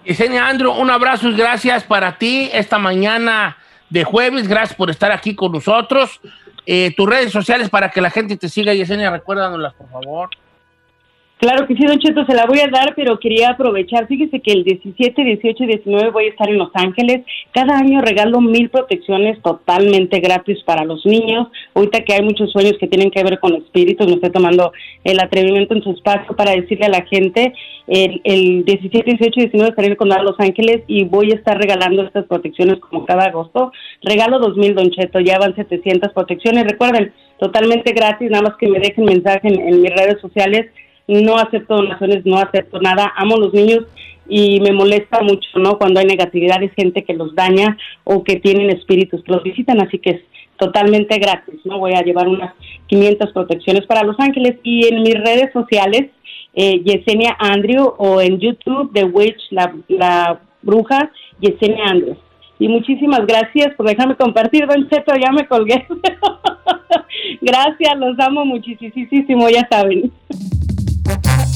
Yesenia 0.06 0.48
Andrew, 0.48 0.72
un 0.72 0.90
abrazo 0.90 1.30
y 1.30 1.36
gracias 1.36 1.84
para 1.84 2.18
ti 2.18 2.50
esta 2.54 2.80
mañana 2.80 3.58
de 3.90 4.04
jueves. 4.04 4.48
Gracias 4.48 4.76
por 4.76 4.90
estar 4.90 5.12
aquí 5.12 5.36
con 5.36 5.52
nosotros. 5.52 6.20
Eh, 6.66 6.94
tus 6.96 7.10
redes 7.10 7.32
sociales 7.32 7.70
para 7.70 7.90
que 7.90 8.02
la 8.02 8.10
gente 8.10 8.38
te 8.38 8.50
siga, 8.50 8.74
Yesenia, 8.74 9.12
recuérdanoslas, 9.12 9.74
por 9.74 9.90
favor. 9.90 10.30
Claro 11.40 11.66
que 11.66 11.76
sí, 11.78 11.86
Don 11.86 11.98
Cheto, 12.00 12.26
se 12.26 12.34
la 12.34 12.46
voy 12.46 12.60
a 12.60 12.68
dar, 12.68 12.94
pero 12.96 13.18
quería 13.18 13.52
aprovechar. 13.52 14.08
Fíjese 14.08 14.42
que 14.42 14.52
el 14.52 14.66
17, 14.66 15.24
18 15.24 15.64
y 15.64 15.68
19 15.68 16.12
voy 16.12 16.26
a 16.26 16.30
estar 16.32 16.50
en 16.50 16.58
Los 16.58 16.70
Ángeles. 16.74 17.22
Cada 17.54 17.78
año 17.78 18.02
regalo 18.02 18.42
mil 18.42 18.70
protecciones 18.70 19.42
totalmente 19.42 20.20
gratis 20.20 20.62
para 20.66 20.84
los 20.84 21.06
niños. 21.06 21.48
Ahorita 21.74 22.04
que 22.04 22.12
hay 22.12 22.24
muchos 22.24 22.52
sueños 22.52 22.74
que 22.78 22.88
tienen 22.88 23.10
que 23.10 23.24
ver 23.24 23.40
con 23.40 23.56
espíritus, 23.56 24.06
me 24.06 24.16
estoy 24.16 24.32
tomando 24.32 24.74
el 25.06 25.18
atrevimiento 25.18 25.76
en 25.76 25.82
su 25.82 25.92
espacio 25.92 26.36
para 26.36 26.52
decirle 26.52 26.88
a 26.88 26.90
la 26.90 27.06
gente. 27.06 27.54
El, 27.88 28.20
el 28.26 28.66
17, 28.66 29.10
18 29.10 29.40
y 29.40 29.44
19 29.44 29.70
estaré 29.70 29.96
con 29.96 30.10
Los 30.10 30.38
Ángeles 30.40 30.84
y 30.88 31.06
voy 31.06 31.32
a 31.32 31.36
estar 31.36 31.58
regalando 31.58 32.04
estas 32.04 32.26
protecciones 32.26 32.80
como 32.82 33.06
cada 33.06 33.28
agosto. 33.28 33.72
Regalo 34.04 34.40
dos 34.40 34.58
mil, 34.58 34.76
Don 34.76 34.92
Cheto, 34.92 35.22
ya 35.22 35.40
van 35.40 35.56
700 35.56 36.12
protecciones. 36.12 36.66
Recuerden, 36.66 37.14
totalmente 37.40 37.94
gratis, 37.94 38.30
nada 38.30 38.44
más 38.44 38.58
que 38.58 38.68
me 38.68 38.80
dejen 38.80 39.06
mensaje 39.06 39.48
en 39.48 39.82
mis 39.82 39.96
redes 39.96 40.20
sociales 40.20 40.66
no 41.10 41.38
acepto 41.38 41.76
donaciones, 41.76 42.26
no 42.26 42.38
acepto 42.38 42.80
nada, 42.80 43.12
amo 43.16 43.36
a 43.36 43.40
los 43.40 43.54
niños 43.54 43.86
y 44.28 44.60
me 44.62 44.72
molesta 44.72 45.22
mucho, 45.22 45.50
¿no? 45.58 45.78
Cuando 45.80 46.00
hay 46.00 46.06
negatividad, 46.06 46.62
es 46.62 46.72
gente 46.74 47.04
que 47.04 47.16
los 47.16 47.34
daña 47.34 47.78
o 48.04 48.24
que 48.24 48.36
tienen 48.36 48.70
espíritus 48.70 49.24
que 49.24 49.32
los 49.32 49.44
visitan, 49.44 49.82
así 49.82 49.98
que 49.98 50.10
es 50.12 50.22
totalmente 50.58 51.18
gratis, 51.18 51.60
¿no? 51.66 51.80
Voy 51.80 51.94
a 51.94 52.04
llevar 52.04 52.28
unas 52.28 52.54
500 52.88 53.32
protecciones 53.34 53.88
para 53.88 54.04
Los 54.04 54.20
Ángeles 54.20 54.58
y 54.62 54.88
en 54.88 55.02
mis 55.02 55.16
redes 55.16 55.52
sociales, 55.52 56.12
eh, 56.54 56.82
Yesenia 56.84 57.36
Andrew 57.40 57.94
o 57.98 58.22
en 58.22 58.40
YouTube, 58.40 58.92
The 58.94 59.06
Witch, 59.06 59.42
la, 59.50 59.74
la 59.88 60.42
bruja, 60.62 61.12
Yesenia 61.40 61.86
Andrew. 61.86 62.16
Y 62.60 62.68
muchísimas 62.68 63.26
gracias 63.26 63.74
por 63.76 63.88
dejarme 63.88 64.16
compartir, 64.16 64.68
Don 64.68 64.88
Cheto, 64.90 65.14
ya 65.16 65.32
me 65.32 65.48
colgué. 65.48 65.88
gracias, 67.42 67.98
los 67.98 68.20
amo 68.20 68.46
muchísimo, 68.46 69.50
ya 69.50 69.68
saben. 69.72 70.12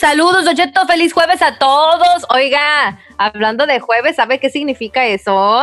saludos, 0.00 0.46
Docheto, 0.46 0.86
feliz 0.86 1.12
jueves 1.12 1.42
a 1.42 1.58
todos. 1.58 2.26
Oiga, 2.30 2.98
hablando 3.18 3.66
de 3.66 3.80
jueves, 3.80 4.16
¿sabe 4.16 4.40
qué 4.40 4.48
significa 4.48 5.06
eso? 5.06 5.62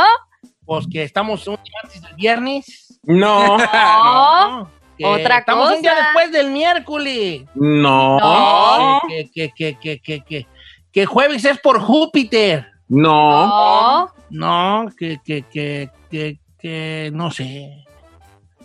Pues 0.65 0.85
que 0.91 1.03
estamos 1.03 1.47
un 1.47 1.55
día 1.55 1.73
antes 1.83 2.01
del 2.01 2.15
viernes. 2.15 2.99
No. 3.03 3.57
no. 3.57 4.69
Otra 5.03 5.39
estamos 5.39 5.65
cosa. 5.65 5.75
un 5.75 5.81
día 5.81 5.95
después 5.95 6.31
del 6.31 6.51
miércoles. 6.51 7.43
No. 7.55 8.19
No. 8.19 9.01
Que, 9.07 9.29
que, 9.33 9.51
que, 9.51 9.79
que, 9.79 9.99
que, 9.99 10.21
que, 10.21 10.47
que 10.91 11.05
jueves 11.05 11.43
es 11.43 11.59
por 11.59 11.79
Júpiter. 11.79 12.67
No. 12.87 13.47
No. 13.47 14.13
No, 14.29 14.89
que, 14.97 15.19
que, 15.23 15.43
que, 15.43 15.89
que, 16.11 16.39
que 16.59 17.09
no 17.13 17.31
sé. 17.31 17.85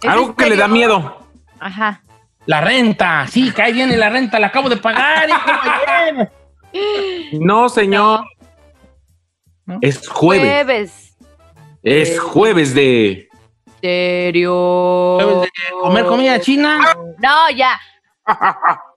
Algo 0.06 0.34
que 0.34 0.50
le 0.50 0.56
da 0.56 0.68
miedo. 0.68 1.18
Ajá. 1.60 2.02
La 2.46 2.60
renta, 2.60 3.26
sí, 3.28 3.52
que 3.52 3.62
ahí 3.62 3.72
viene 3.72 3.96
la 3.96 4.08
renta, 4.10 4.38
la 4.40 4.48
acabo 4.48 4.68
de 4.68 4.76
pagar. 4.76 5.26
de 5.26 5.32
ayer. 5.32 6.32
No, 7.40 7.68
señor. 7.68 8.24
¿No? 9.64 9.78
Es 9.80 10.08
jueves. 10.08 10.48
Jueves. 10.64 11.16
Es 11.82 12.18
jueves 12.20 12.74
de. 12.74 13.28
¿Serio? 13.80 15.18
Jueves 15.20 15.42
de 15.42 15.50
comer 15.80 16.06
comida 16.06 16.40
china, 16.40 16.80
No, 17.18 17.50
ya. 17.50 17.80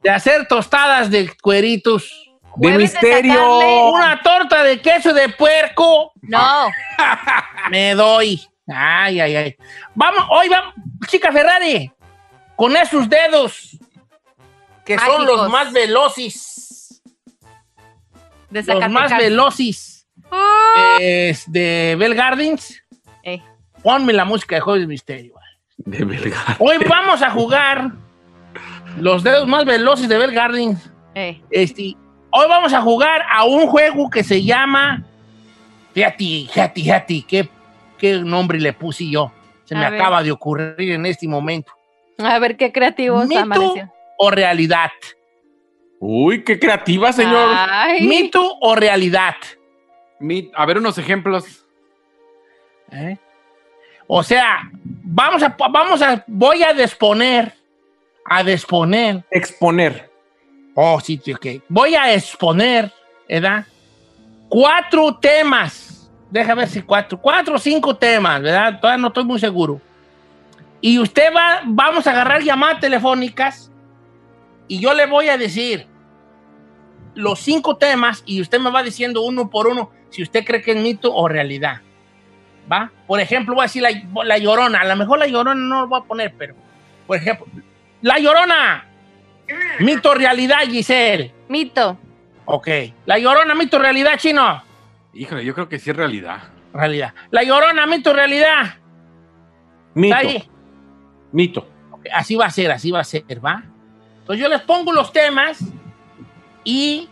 de 0.01 0.09
hacer 0.09 0.47
tostadas 0.47 1.09
de 1.09 1.31
cueritos, 1.41 2.07
De 2.55 2.77
misterio. 2.77 3.33
sacarle- 3.33 3.91
una 3.93 4.21
torta 4.21 4.63
de 4.63 4.79
queso 4.81 5.13
de 5.13 5.29
puerco. 5.29 6.11
No. 6.21 6.67
Me 7.71 7.95
doy. 7.95 8.41
Ay, 8.67 9.19
ay, 9.19 9.35
ay. 9.35 9.55
Vamos, 9.93 10.23
hoy 10.29 10.49
vamos, 10.49 10.73
chica 11.07 11.31
Ferrari, 11.31 11.91
con 12.55 12.75
esos 12.77 13.09
dedos 13.09 13.77
que 14.85 14.97
son 14.99 15.25
los 15.25 15.49
más 15.49 15.73
veloces. 15.73 17.01
De 18.49 18.63
Los 18.63 18.89
más 18.89 19.17
veloces. 19.17 20.07
Ah. 20.31 20.97
Es 20.99 21.51
de 21.51 21.95
Bell 21.97 22.15
Gardens. 22.15 22.81
Eh. 23.23 23.41
Ponme 23.83 24.13
la 24.13 24.25
música 24.25 24.55
de 24.55 24.61
Jueves 24.61 24.87
Misterio. 24.87 25.33
De 25.77 26.05
Belgar. 26.05 26.55
Hoy 26.59 26.77
vamos 26.87 27.21
a 27.21 27.29
jugar 27.31 27.91
los 28.97 29.23
dedos 29.23 29.47
más 29.47 29.65
veloces 29.65 30.07
de 30.07 30.17
Bell 30.17 30.31
Gardens. 30.31 30.89
Eh. 31.15 31.41
Este, 31.49 31.95
hoy 32.29 32.47
vamos 32.47 32.73
a 32.73 32.81
jugar 32.81 33.23
a 33.29 33.43
un 33.43 33.67
juego 33.67 34.09
que 34.09 34.23
se 34.23 34.43
llama. 34.43 35.03
Fíjate, 35.93 36.47
fíjate, 36.51 36.81
fíjate, 36.81 37.25
¿qué, 37.27 37.49
qué 37.97 38.19
nombre 38.19 38.59
le 38.59 38.73
puse 38.73 39.09
yo? 39.09 39.31
Se 39.65 39.75
me 39.75 39.89
ver. 39.89 39.99
acaba 39.99 40.23
de 40.23 40.31
ocurrir 40.31 40.91
en 40.91 41.05
este 41.05 41.27
momento. 41.27 41.71
A 42.17 42.39
ver 42.39 42.57
qué 42.57 42.71
creativo 42.71 43.23
¿Mito 43.25 43.41
amaneció. 43.41 43.91
o 44.17 44.31
realidad? 44.31 44.91
Uy, 45.99 46.43
qué 46.43 46.59
creativa, 46.59 47.11
señor. 47.11 47.49
Ay. 47.51 48.07
¿Mito 48.07 48.57
o 48.61 48.75
realidad? 48.75 49.35
Mi- 50.19 50.51
a 50.55 50.65
ver 50.65 50.77
unos 50.77 50.97
ejemplos. 50.97 51.65
¿Eh? 52.91 53.17
O 54.07 54.21
sea, 54.23 54.69
vamos 54.83 55.41
a, 55.43 55.55
vamos 55.71 56.01
a, 56.01 56.23
voy 56.27 56.63
a 56.63 56.73
disponer, 56.73 57.53
a 58.25 58.43
disponer 58.43 59.23
Exponer. 59.31 60.11
Oh, 60.75 60.99
sí, 60.99 61.19
sí, 61.23 61.33
ok. 61.33 61.63
Voy 61.69 61.95
a 61.95 62.13
exponer, 62.13 62.91
¿verdad? 63.27 63.65
Cuatro 64.49 65.15
temas. 65.17 66.11
Deja 66.29 66.53
ver 66.53 66.67
si 66.67 66.81
cuatro, 66.81 67.19
cuatro 67.19 67.55
o 67.55 67.57
cinco 67.59 67.95
temas, 67.95 68.41
¿verdad? 68.41 68.79
Todavía 68.79 69.01
no 69.01 69.07
estoy 69.07 69.23
muy 69.23 69.39
seguro. 69.39 69.79
Y 70.85 70.99
usted 70.99 71.33
va, 71.35 71.61
vamos 71.65 72.05
a 72.05 72.11
agarrar 72.11 72.43
llamadas 72.43 72.79
telefónicas 72.79 73.71
y 74.67 74.79
yo 74.79 74.93
le 74.93 75.07
voy 75.07 75.29
a 75.29 75.35
decir 75.35 75.87
los 77.15 77.39
cinco 77.39 77.77
temas 77.77 78.21
y 78.27 78.39
usted 78.39 78.59
me 78.59 78.69
va 78.69 78.83
diciendo 78.83 79.23
uno 79.23 79.49
por 79.49 79.65
uno 79.65 79.89
si 80.11 80.21
usted 80.21 80.45
cree 80.45 80.61
que 80.61 80.73
es 80.73 80.77
mito 80.77 81.11
o 81.11 81.27
realidad. 81.27 81.81
¿Va? 82.71 82.91
Por 83.07 83.19
ejemplo, 83.19 83.55
voy 83.55 83.63
a 83.63 83.65
decir 83.65 83.81
la, 83.81 83.89
la 84.25 84.37
llorona. 84.37 84.81
A 84.81 84.85
lo 84.85 84.95
mejor 84.95 85.17
la 85.17 85.25
llorona 85.25 85.59
no 85.59 85.81
lo 85.81 85.87
voy 85.87 86.01
a 86.01 86.03
poner, 86.03 86.35
pero, 86.37 86.53
por 87.07 87.17
ejemplo, 87.17 87.47
la 88.03 88.19
llorona. 88.19 88.85
Mito 89.79 90.11
o 90.11 90.13
realidad, 90.13 90.59
Giselle. 90.69 91.33
Mito. 91.49 91.97
Ok. 92.45 92.67
La 93.07 93.17
llorona, 93.17 93.55
mito 93.55 93.77
o 93.77 93.79
realidad, 93.79 94.19
chino. 94.19 94.63
Híjole, 95.15 95.43
yo 95.43 95.55
creo 95.55 95.67
que 95.67 95.79
sí 95.79 95.89
es 95.89 95.95
realidad. 95.95 96.43
Realidad. 96.75 97.15
La 97.31 97.41
llorona, 97.41 97.87
mito 97.87 98.11
o 98.11 98.13
realidad. 98.13 98.75
Mito. 99.95 100.53
Mito. 101.35 101.67
Así 102.13 102.35
va 102.35 102.45
a 102.45 102.49
ser, 102.49 102.71
así 102.71 102.91
va 102.91 103.01
a 103.01 103.03
ser, 103.03 103.23
¿va? 103.45 103.61
Entonces 104.19 104.41
yo 104.41 104.47
les 104.47 104.61
pongo 104.61 104.93
los 104.93 105.11
temas 105.11 105.59
y 106.63 107.09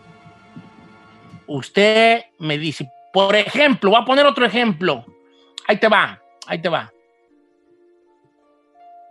usted 1.46 2.22
me 2.38 2.56
dice, 2.56 2.88
por 3.12 3.36
ejemplo, 3.36 3.90
voy 3.90 4.00
a 4.00 4.04
poner 4.04 4.24
otro 4.24 4.46
ejemplo. 4.46 5.04
Ahí 5.68 5.76
te 5.76 5.88
va, 5.88 6.18
ahí 6.46 6.58
te 6.58 6.70
va. 6.70 6.90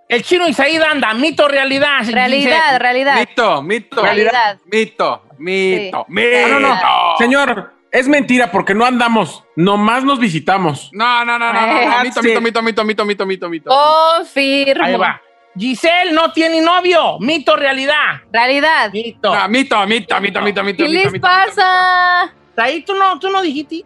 El 0.09 0.23
chino 0.23 0.47
Isaí 0.47 0.77
anda, 0.77 1.13
mito 1.13 1.47
realidad. 1.47 1.99
Realidad, 2.09 2.79
realidad. 2.79 3.19
Mito, 3.19 3.61
mito. 3.61 4.01
Realidad. 4.01 4.57
Mito, 4.65 5.23
mito, 5.37 6.05
Sí. 6.07 6.13
mito. 6.13 6.47
No, 6.49 6.59
no, 6.59 6.69
no. 6.69 7.17
Señor, 7.19 7.72
es 7.93 8.07
mentira 8.07 8.51
porque 8.51 8.73
no 8.73 8.85
andamos. 8.85 9.43
Nomás 9.55 10.03
nos 10.03 10.19
visitamos. 10.19 10.89
No, 10.91 11.23
no, 11.23 11.37
no, 11.37 11.53
no, 11.53 11.61
no, 11.61 11.67
no. 11.67 11.79
Eh, 11.79 11.87
Mito, 12.03 12.21
mito, 12.23 12.41
mito, 12.41 12.61
mito, 12.63 12.83
mito, 12.83 13.05
mito, 13.05 13.25
mito, 13.27 13.49
mito. 13.49 13.69
Confirmo. 13.69 14.83
Ahí 14.83 14.95
va. 14.95 15.21
Giselle 15.55 16.11
no 16.11 16.31
tiene 16.31 16.59
novio, 16.59 17.19
mito 17.19 17.55
realidad. 17.55 18.21
Realidad. 18.31 18.91
Mito. 18.91 19.35
No, 19.35 19.47
mito, 19.47 19.85
mito, 19.85 20.19
mito, 20.19 20.41
mito, 20.41 20.63
mito. 20.63 20.83
¿Qué 20.83 20.89
mito, 20.89 21.03
les 21.03 21.11
mito, 21.11 21.21
pasa? 21.27 22.33
Ahí 22.57 22.81
tú 22.83 22.95
no, 22.95 23.19
tú 23.19 23.29
no 23.29 23.43
dijiste. 23.43 23.85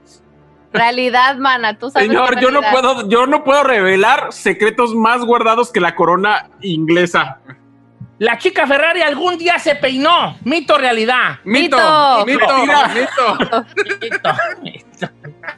Realidad, 0.72 1.36
mana. 1.36 1.78
Tú 1.78 1.89
sabes 1.89 2.08
Señor, 2.08 2.39
yo 2.39 2.50
no 2.50 2.62
puedo, 2.62 3.10
yo 3.10 3.28
no 3.28 3.43
puedo 3.43 3.63
revelar 3.63 4.32
secretos 4.32 4.96
más 4.96 5.26
guardados 5.26 5.70
que 5.70 5.82
la 5.82 5.96
corona 5.96 6.50
inglesa. 6.62 7.41
La 8.20 8.38
chica 8.40 8.66
Ferrari 8.66 9.02
algún 9.02 9.38
día 9.38 9.60
se 9.60 9.76
peinó. 9.76 10.36
Mito 10.44 10.78
realidad. 10.78 11.40
Mito, 11.44 11.78
Mito. 12.26 12.26
mito, 12.26 12.58
mito. 12.96 13.38
Mito. 14.64 15.10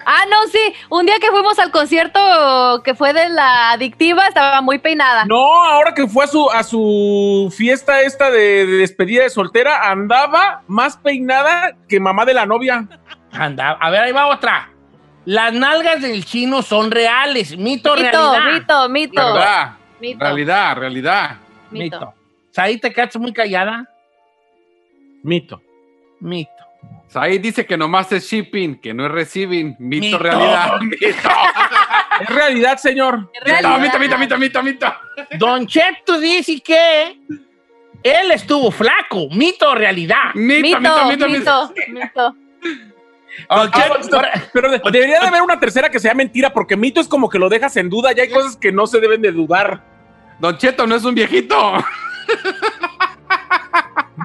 Ah, 0.06 0.24
no, 0.30 0.46
sí. 0.52 0.60
Un 0.90 1.06
día 1.06 1.16
que 1.22 1.30
fuimos 1.30 1.58
al 1.58 1.72
concierto 1.72 2.82
que 2.84 2.96
fue 2.96 3.14
de 3.14 3.30
la 3.30 3.72
adictiva, 3.72 4.28
estaba 4.28 4.62
muy 4.62 4.78
peinada. 4.80 5.24
No, 5.26 5.64
ahora 5.64 5.94
que 5.94 6.06
fue 6.08 6.26
a 6.26 6.28
su, 6.28 6.50
a 6.52 6.64
su 6.64 7.54
fiesta 7.56 8.02
esta 8.02 8.30
de, 8.30 8.66
de 8.66 8.78
despedida 8.78 9.24
de 9.24 9.30
soltera, 9.30 9.90
andaba 9.90 10.62
más 10.68 10.98
peinada 10.98 11.78
que 11.88 12.00
mamá 12.02 12.26
de 12.26 12.34
la 12.34 12.46
novia. 12.46 12.86
Anda, 13.32 13.78
a 13.80 13.90
ver, 13.90 14.02
ahí 14.02 14.12
va 14.12 14.28
otra. 14.28 14.70
Las 15.24 15.54
nalgas 15.54 16.02
del 16.02 16.26
chino 16.26 16.62
son 16.62 16.92
reales. 16.92 17.56
Mito 17.58 17.96
Mito, 17.96 18.34
realidad. 18.34 18.52
mito, 18.54 18.90
mito. 18.90 19.34
Verdad. 19.34 19.72
Mito. 20.02 20.20
Realidad, 20.26 20.76
realidad. 20.78 21.38
Mito. 21.72 22.00
Mito. 22.00 22.14
Ahí 22.56 22.78
te 22.78 22.92
quedas 22.94 23.16
muy 23.18 23.32
callada. 23.34 23.88
Mito. 25.24 25.62
Mito. 26.20 26.52
Ahí 27.14 27.38
dice 27.40 27.66
que 27.66 27.76
nomás 27.78 28.12
es 28.12 28.24
shipping, 28.30 28.80
que 28.80 28.94
no 28.94 29.06
es 29.06 29.12
receiving. 29.12 29.76
Mito, 29.80 30.06
Mito. 30.06 30.18
realidad. 30.20 30.72
Mito. 30.82 31.30
Es 32.22 32.30
realidad, 32.30 32.78
señor. 32.78 33.32
Mito, 33.46 33.80
mito, 33.80 34.00
mito, 34.00 34.18
mito, 34.18 34.38
mito, 34.38 34.64
mito. 34.64 34.94
Don 35.38 35.66
Cheto 35.68 36.20
dice 36.20 36.60
que 36.62 37.18
él 38.04 38.32
estuvo 38.32 38.72
flaco. 38.72 39.28
Mito 39.32 39.70
o 39.70 39.76
realidad. 39.76 40.34
Mito, 40.36 40.80
Mito, 40.80 41.06
mito, 41.06 41.28
mito, 41.28 41.28
mito, 41.30 41.74
mito. 41.90 42.36
Ok, 43.48 43.76
ahora- 44.12 44.50
Pero 44.52 44.70
de- 44.72 44.82
debería 44.92 45.20
de 45.22 45.28
haber 45.28 45.42
una 45.42 45.60
tercera 45.60 45.90
que 45.90 46.00
sea 46.00 46.14
mentira, 46.14 46.52
porque 46.52 46.76
mito 46.76 47.00
es 47.00 47.08
como 47.08 47.30
que 47.30 47.40
lo 47.40 47.48
dejas 47.48 47.78
en 47.78 47.90
duda 47.90 48.12
y 48.16 48.20
hay 48.20 48.30
cosas 48.30 48.58
que 48.58 48.72
no 48.72 48.86
se 48.86 49.00
deben 49.00 49.22
de 49.22 49.32
dudar. 49.32 49.82
Don 50.40 50.58
Cheto 50.58 50.86
no 50.86 50.96
es 50.96 51.06
un 51.06 51.16
viejito. 51.16 51.74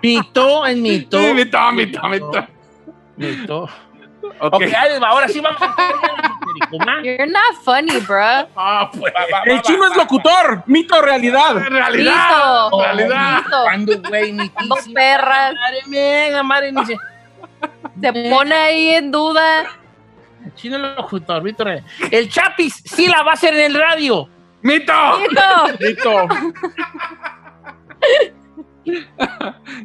Mito 0.02 0.66
en 0.66 0.82
mito. 0.82 1.18
Sí, 1.18 1.34
mito, 1.34 1.72
mito, 1.72 2.08
mito. 2.08 2.46
Mito. 3.16 3.68
Ok. 4.40 4.54
Ok, 4.54 4.62
ahora 5.02 5.28
sí 5.28 5.40
vamos 5.40 5.62
a. 5.62 5.74
You're 7.02 7.26
not 7.26 7.54
funny, 7.64 7.98
bro. 8.00 8.48
Ah, 8.56 8.90
pues. 8.92 9.12
va, 9.14 9.20
va, 9.32 9.42
El 9.44 9.62
chino 9.62 9.80
va, 9.80 9.88
es 9.88 9.96
realidad. 9.96 10.62
Mito, 10.66 11.02
realidad. 11.02 11.54
Realidad. 11.54 12.64
Mito. 12.66 12.82
Realidad. 12.82 13.36
Mito. 13.44 13.62
Cuando, 13.62 14.08
güey, 14.08 14.36
Dos 14.68 14.88
perras. 14.92 15.54
Madre 15.54 15.80
mía, 15.86 16.42
madre 16.42 16.72
mía. 16.72 16.98
Se 18.00 18.30
pone 18.30 18.54
ahí 18.54 18.88
en 18.90 19.10
duda. 19.10 19.64
Chino 20.56 20.76
el 20.76 20.94
locutor, 20.96 21.42
Víctor. 21.42 21.82
El 22.10 22.28
Chapis 22.28 22.82
sí 22.84 23.06
la 23.06 23.22
va 23.22 23.32
a 23.32 23.34
hacer 23.34 23.54
en 23.54 23.72
el 23.72 23.74
radio. 23.74 24.28
Mito. 24.62 24.92
Mito. 25.18 25.78
Mito. 25.80 26.28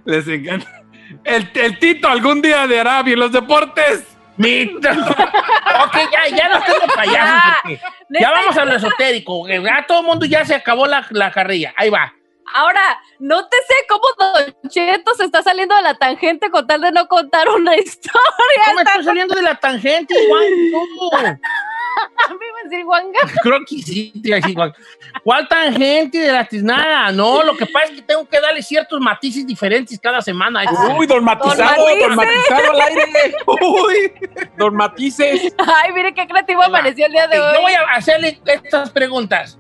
Les 0.06 0.28
encanta. 0.28 0.84
El, 1.24 1.50
el 1.54 1.80
Tito 1.80 2.08
algún 2.08 2.42
día 2.42 2.68
de 2.68 2.80
Arabia 2.80 3.14
en 3.14 3.20
los 3.20 3.32
deportes. 3.32 4.06
Mito. 4.38 4.90
ok, 4.90 5.98
ya, 6.14 6.36
ya 6.36 6.48
no 6.48 6.60
estemos 6.60 6.90
payasos. 6.96 7.56
porque 7.62 7.80
Ya 8.22 8.32
vamos 8.32 8.58
a 8.58 8.66
lo 8.66 8.76
esotérico. 8.76 9.48
Ya 9.48 9.86
todo 9.86 10.00
el 10.00 10.06
mundo 10.06 10.26
ya 10.26 10.46
se 10.46 10.56
acabó 10.56 10.88
la, 10.88 11.06
la 11.10 11.32
carrilla. 11.32 11.74
Ahí 11.76 11.90
va. 11.90 12.14
Ahora, 12.54 12.82
no 13.20 13.48
te 13.48 13.58
sé 13.58 13.74
cómo 13.88 14.04
Don 14.18 14.70
Cheto 14.70 15.14
se 15.16 15.26
está 15.26 15.44
saliendo 15.44 15.76
de 15.76 15.82
la 15.84 15.94
tangente 15.96 16.50
con 16.50 16.66
tal 16.66 16.82
de 16.82 16.92
no 16.92 17.08
contar 17.08 17.48
una 17.50 17.76
historia. 17.78 18.64
¿Cómo 18.66 18.80
estoy 18.80 19.04
saliendo 19.04 19.36
de 19.36 19.42
la 19.42 19.56
tangente, 19.56 20.16
Juan? 20.28 21.40
¿Cómo? 22.28 22.40
Me 22.40 22.46
iba 22.48 22.60
a 22.60 22.64
decir 22.64 22.86
Juanga. 22.86 23.20
Creo 23.42 23.60
que 23.68 23.82
sí, 23.82 24.12
te 24.22 24.28
iba 24.30 24.38
a 24.38 24.40
decir 24.40 24.56
Juanga. 24.56 24.76
¿Cuál 25.24 25.48
tangente 25.48 26.20
de 26.20 26.32
la 26.32 26.46
tiznada? 26.46 27.12
No, 27.12 27.44
lo 27.44 27.56
que 27.56 27.66
pasa 27.66 27.86
es 27.86 27.92
que 27.92 28.02
tengo 28.02 28.28
que 28.28 28.40
darle 28.40 28.62
ciertos 28.62 29.00
matices 29.00 29.46
diferentes 29.46 30.00
cada 30.00 30.22
semana. 30.22 30.64
Uy, 30.98 31.08
don 31.08 31.24
Matizado, 31.24 31.84
Matices. 31.86 32.08
don 32.08 32.16
Matizado 32.16 32.72
al 32.72 32.82
aire. 32.82 33.36
Uy, 33.48 34.14
don 34.58 34.76
Matices. 34.76 35.54
Ay, 35.58 35.94
mire 35.94 36.14
qué 36.14 36.28
creativo 36.28 36.64
amaneció 36.64 37.06
el 37.06 37.12
día 37.12 37.28
de 37.28 37.40
hoy. 37.40 37.54
Yo 37.56 37.62
voy 37.62 37.74
a 37.74 37.82
hacerle 37.96 38.42
estas 38.46 38.90
preguntas. 38.92 39.60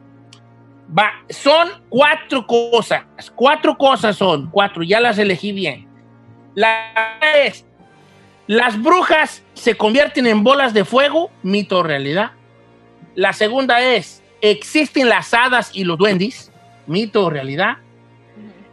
Va, 0.98 1.12
son 1.30 1.70
cuatro 1.90 2.46
cosas. 2.48 3.04
Cuatro 3.36 3.78
cosas 3.78 4.16
son. 4.18 4.50
Cuatro, 4.50 4.84
ya 4.84 5.00
las 5.00 5.18
elegí 5.20 5.52
bien. 5.52 5.88
La 6.56 6.92
es, 7.36 7.66
las 8.50 8.82
brujas 8.82 9.44
se 9.54 9.78
convierten 9.78 10.26
en 10.26 10.44
bolas 10.44 10.74
de 10.74 10.84
fuego, 10.84 11.30
mito 11.44 11.78
o 11.78 11.84
realidad. 11.84 12.32
La 13.14 13.32
segunda 13.32 13.80
es, 13.80 14.24
existen 14.42 15.08
las 15.08 15.36
hadas 15.36 15.70
y 15.72 15.84
los 15.84 16.00
duendes, 16.00 16.52
mito 16.88 17.26
o 17.26 17.30
realidad. 17.30 17.78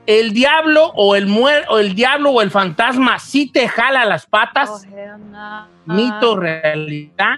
El 0.06 0.32
diablo 0.32 0.92
o 0.94 1.14
el, 1.14 1.26
muer 1.26 1.66
o 1.68 1.78
el 1.78 1.94
diablo 1.94 2.30
o 2.30 2.40
el 2.40 2.50
fantasma 2.50 3.18
sí 3.18 3.50
te 3.50 3.68
jala 3.68 4.06
las 4.06 4.24
patas, 4.24 4.86
Oh, 4.88 5.66
mito 5.84 6.32
o 6.32 6.36
realidad. 6.36 7.36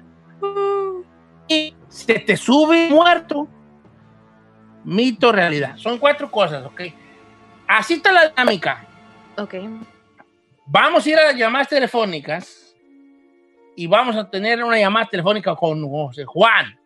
Y 1.49 1.75
se 1.89 2.21
te 2.21 2.37
sube 2.37 2.89
muerto, 2.89 3.49
mito 4.85 5.31
o 5.31 5.33
realidad. 5.33 5.77
Son 5.77 5.99
cuatro 5.99 6.31
cosas, 6.31 6.65
¿ok? 6.65 6.83
Así 7.67 7.95
está 7.95 8.13
la 8.13 8.29
dinámica. 8.29 8.87
Ok. 9.37 9.55
Vamos 10.71 11.07
a 11.07 11.09
ir 11.09 11.19
a 11.19 11.25
las 11.25 11.35
llamadas 11.35 11.69
telefónicas 11.69 12.77
y 13.75 13.87
vamos 13.87 14.15
a 14.17 14.29
tener 14.29 14.63
una 14.63 14.79
llamada 14.79 15.07
telefónica 15.07 15.57
con 15.57 15.89
José 15.89 16.27
Juan. 16.27 16.79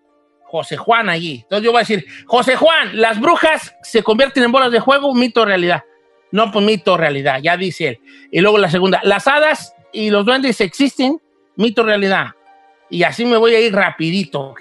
José 0.44 0.76
Juan 0.76 1.08
allí. 1.08 1.40
Entonces 1.42 1.64
yo 1.64 1.72
voy 1.72 1.78
a 1.78 1.86
decir, 1.86 2.06
José 2.26 2.54
Juan, 2.54 3.00
las 3.00 3.18
brujas 3.18 3.74
se 3.82 4.04
convierten 4.04 4.44
en 4.44 4.52
bolas 4.52 4.70
de 4.70 4.80
fuego, 4.80 5.12
mito 5.14 5.42
o 5.42 5.44
realidad. 5.46 5.82
No, 6.30 6.52
pues 6.52 6.64
mito 6.64 6.96
realidad, 6.96 7.40
ya 7.42 7.56
dice 7.56 7.88
él. 7.88 8.00
Y 8.30 8.40
luego 8.40 8.56
la 8.56 8.70
segunda, 8.70 9.00
las 9.02 9.26
hadas 9.26 9.74
y 9.92 10.10
los 10.10 10.24
duendes 10.24 10.60
existen, 10.60 11.20
mito 11.56 11.82
realidad. 11.82 12.28
Y 12.88 13.02
así 13.02 13.24
me 13.24 13.36
voy 13.36 13.56
a 13.56 13.60
ir 13.60 13.74
rapidito, 13.74 14.50
¿ok? 14.50 14.60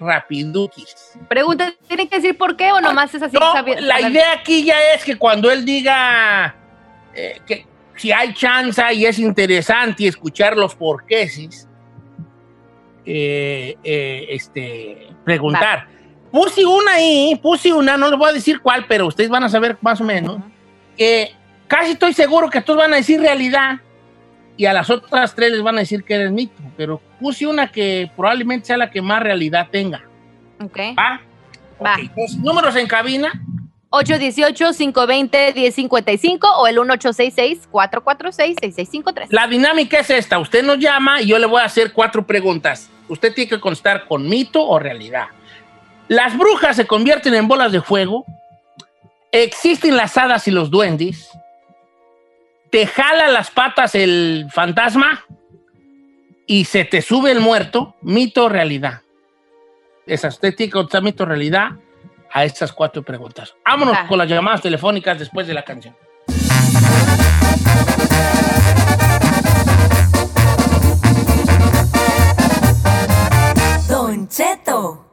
Rapiduquis. 0.00 1.18
Pregunta, 1.28 1.74
¿tiene 1.86 2.08
que 2.08 2.16
decir 2.16 2.38
por 2.38 2.56
qué 2.56 2.72
o 2.72 2.80
nomás 2.80 3.14
es 3.14 3.22
así? 3.22 3.36
No, 3.36 3.62
la 3.80 4.00
idea 4.00 4.32
aquí 4.32 4.64
ya 4.64 4.94
es 4.94 5.04
que 5.04 5.16
cuando 5.16 5.50
él 5.50 5.66
diga 5.66 6.54
eh, 7.14 7.40
que 7.46 7.73
si 7.96 8.12
hay 8.12 8.34
chance 8.34 8.82
y 8.94 9.06
es 9.06 9.18
interesante 9.18 10.06
escuchar 10.06 10.56
los 10.56 10.74
porqueses, 10.74 11.68
eh, 13.06 13.76
eh, 13.84 14.26
este, 14.30 15.08
preguntar. 15.24 15.88
Puse 16.30 16.64
una 16.64 16.94
ahí, 16.94 17.38
puse 17.40 17.72
una, 17.72 17.96
no 17.96 18.10
les 18.10 18.18
voy 18.18 18.30
a 18.30 18.32
decir 18.32 18.60
cuál, 18.60 18.86
pero 18.88 19.06
ustedes 19.06 19.30
van 19.30 19.44
a 19.44 19.48
saber 19.48 19.78
más 19.80 20.00
o 20.00 20.04
menos, 20.04 20.40
que 20.96 21.32
casi 21.68 21.92
estoy 21.92 22.12
seguro 22.12 22.50
que 22.50 22.60
todos 22.60 22.78
van 22.78 22.92
a 22.92 22.96
decir 22.96 23.20
realidad 23.20 23.80
y 24.56 24.66
a 24.66 24.72
las 24.72 24.90
otras 24.90 25.34
tres 25.34 25.52
les 25.52 25.62
van 25.62 25.76
a 25.76 25.80
decir 25.80 26.02
que 26.02 26.14
eres 26.14 26.32
mito, 26.32 26.62
pero 26.76 27.00
puse 27.20 27.46
una 27.46 27.70
que 27.70 28.10
probablemente 28.16 28.66
sea 28.66 28.76
la 28.76 28.90
que 28.90 29.02
más 29.02 29.22
realidad 29.22 29.68
tenga. 29.70 30.02
Ok. 30.62 30.78
¿Va? 30.98 31.20
Va. 31.84 31.96
Entonces, 31.98 32.38
números 32.38 32.74
en 32.76 32.86
cabina. 32.86 33.32
818-520-1055 33.94 36.52
o 36.56 36.66
el 36.66 36.78
1866-446-6653. 36.78 39.28
La 39.30 39.46
dinámica 39.46 40.00
es 40.00 40.10
esta. 40.10 40.38
Usted 40.38 40.64
nos 40.64 40.78
llama 40.78 41.22
y 41.22 41.28
yo 41.28 41.38
le 41.38 41.46
voy 41.46 41.60
a 41.60 41.66
hacer 41.66 41.92
cuatro 41.92 42.26
preguntas. 42.26 42.90
Usted 43.08 43.32
tiene 43.32 43.48
que 43.48 43.60
contestar 43.60 44.06
con 44.06 44.28
mito 44.28 44.66
o 44.66 44.78
realidad. 44.78 45.28
Las 46.08 46.36
brujas 46.36 46.76
se 46.76 46.86
convierten 46.86 47.34
en 47.34 47.46
bolas 47.46 47.70
de 47.72 47.80
fuego. 47.80 48.24
Existen 49.30 49.96
las 49.96 50.16
hadas 50.16 50.48
y 50.48 50.50
los 50.50 50.70
duendes. 50.70 51.30
Te 52.70 52.86
jala 52.86 53.28
las 53.28 53.50
patas 53.50 53.94
el 53.94 54.46
fantasma 54.50 55.24
y 56.46 56.64
se 56.64 56.84
te 56.84 57.02
sube 57.02 57.30
el 57.30 57.40
muerto. 57.40 57.94
Mito 58.02 58.44
o 58.44 58.48
realidad. 58.48 59.02
Esa, 60.06 60.28
usted 60.28 60.54
tiene 60.54 60.70
que 60.70 60.74
contestar 60.74 61.02
mito 61.02 61.22
o 61.22 61.26
realidad 61.26 61.70
a 62.34 62.44
estas 62.44 62.72
cuatro 62.72 63.02
preguntas. 63.02 63.54
Vámonos 63.64 63.94
Va. 63.94 64.06
con 64.08 64.18
las 64.18 64.28
llamadas 64.28 64.60
telefónicas 64.60 65.18
después 65.18 65.46
de 65.46 65.54
la 65.54 65.62
canción. 65.62 65.94
Don 73.88 74.28
Cheto. 74.28 75.12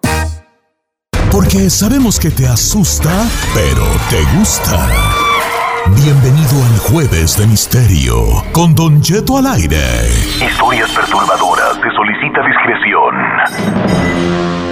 Porque 1.32 1.70
sabemos 1.70 2.20
que 2.20 2.32
te 2.32 2.48
asusta, 2.48 3.12
pero 3.54 3.86
te 4.10 4.24
gusta. 4.38 4.90
Bienvenido 5.96 6.64
al 6.66 6.78
Jueves 6.80 7.38
de 7.38 7.46
Misterio 7.48 8.44
con 8.52 8.74
Don 8.74 9.00
Cheto 9.02 9.38
al 9.38 9.46
aire. 9.46 10.10
Historias 10.44 10.90
perturbadoras. 10.92 11.76
Se 11.76 11.92
solicita 11.96 12.42
discreción. 12.48 14.71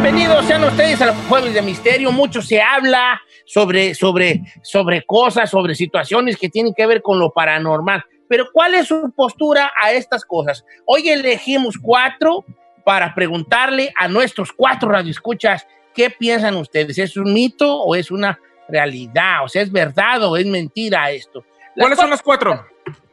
Bienvenidos 0.00 0.44
sean 0.46 0.62
ustedes 0.62 1.02
al 1.02 1.12
Jueves 1.28 1.52
de 1.52 1.60
Misterio. 1.60 2.12
Mucho 2.12 2.40
se 2.40 2.62
habla 2.62 3.20
sobre, 3.44 3.96
sobre, 3.96 4.44
sobre 4.62 5.04
cosas, 5.04 5.50
sobre 5.50 5.74
situaciones 5.74 6.36
que 6.36 6.48
tienen 6.48 6.72
que 6.72 6.86
ver 6.86 7.02
con 7.02 7.18
lo 7.18 7.32
paranormal. 7.32 8.04
Pero 8.28 8.46
¿cuál 8.52 8.76
es 8.76 8.86
su 8.86 9.10
postura 9.10 9.72
a 9.76 9.90
estas 9.90 10.24
cosas? 10.24 10.64
Hoy 10.86 11.08
elegimos 11.08 11.76
cuatro 11.82 12.44
para 12.84 13.12
preguntarle 13.12 13.92
a 13.98 14.06
nuestros 14.06 14.52
cuatro 14.52 14.88
radioescuchas 14.88 15.66
qué 15.92 16.10
piensan 16.10 16.54
ustedes. 16.54 16.96
¿Es 16.96 17.16
un 17.16 17.34
mito 17.34 17.82
o 17.82 17.96
es 17.96 18.12
una 18.12 18.38
realidad? 18.68 19.42
O 19.42 19.48
sea, 19.48 19.62
¿es 19.62 19.72
verdad 19.72 20.22
o 20.22 20.36
es 20.36 20.46
mentira 20.46 21.10
esto? 21.10 21.44
Las 21.74 21.84
¿Cuáles 21.84 21.98
son 21.98 22.10
las 22.10 22.22
cuatro? 22.22 22.64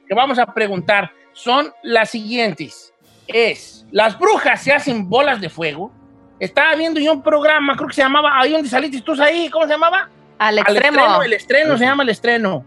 que 0.08 0.14
vamos 0.14 0.38
a 0.38 0.54
preguntar 0.54 1.12
son 1.34 1.74
las 1.82 2.12
siguientes. 2.12 2.94
Es, 3.26 3.88
las 3.90 4.20
brujas 4.20 4.62
se 4.62 4.72
hacen 4.72 5.10
bolas 5.10 5.42
de 5.42 5.50
fuego. 5.50 5.92
Estaba 6.40 6.76
viendo 6.76 7.00
yo 7.00 7.14
un 7.14 7.22
programa, 7.24 7.76
creo 7.76 7.88
que 7.88 7.94
se 7.96 8.02
llamaba, 8.02 8.40
ahí 8.40 8.52
donde 8.52 8.68
saliste 8.70 9.02
tú 9.02 9.14
ahí, 9.22 9.50
¿cómo 9.50 9.66
se 9.66 9.72
llamaba? 9.72 10.10
Al 10.38 10.58
Al 10.60 10.60
extremo. 10.60 10.98
estreno, 11.00 11.24
el 11.24 11.34
estreno, 11.34 11.78
se 11.78 11.86
llama 11.86 12.04
el 12.04 12.10
estreno. 12.10 12.66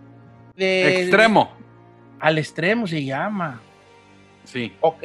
De- 0.56 1.02
Extremo. 1.02 1.52
al 2.20 2.38
extremo 2.38 2.86
se 2.86 3.04
llama. 3.04 3.60
Sí. 4.44 4.72
Ok. 4.80 5.02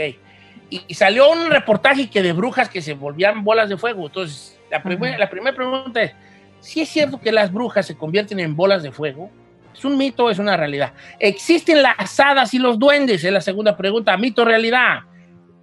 Y, 0.69 0.81
y 0.87 0.93
salió 0.95 1.29
un 1.31 1.49
reportaje 1.51 2.09
que 2.09 2.23
de 2.23 2.31
brujas 2.33 2.69
que 2.69 2.81
se 2.81 2.93
volvían 2.93 3.43
bolas 3.43 3.69
de 3.69 3.77
fuego. 3.77 4.07
Entonces, 4.07 4.57
la, 4.71 4.81
primer- 4.81 5.19
la 5.19 5.29
primera 5.29 5.55
pregunta 5.55 6.01
es, 6.01 6.13
¿si 6.61 6.81
es 6.81 6.89
cierto 6.89 7.19
que 7.19 7.31
las 7.31 7.51
brujas 7.51 7.85
se 7.85 7.95
convierten 7.95 8.39
en 8.39 8.55
bolas 8.55 8.81
de 8.81 8.91
fuego? 8.91 9.29
¿Es 9.73 9.83
un 9.85 9.97
mito 9.97 10.25
o 10.25 10.29
es 10.29 10.39
una 10.39 10.55
realidad? 10.55 10.93
¿Existen 11.19 11.83
las 11.83 12.19
hadas 12.19 12.53
y 12.53 12.59
los 12.59 12.79
duendes? 12.79 13.23
Es 13.23 13.31
la 13.33 13.41
segunda 13.41 13.75
pregunta. 13.75 14.15
¿Mito 14.17 14.43
o 14.43 14.45
realidad? 14.45 15.01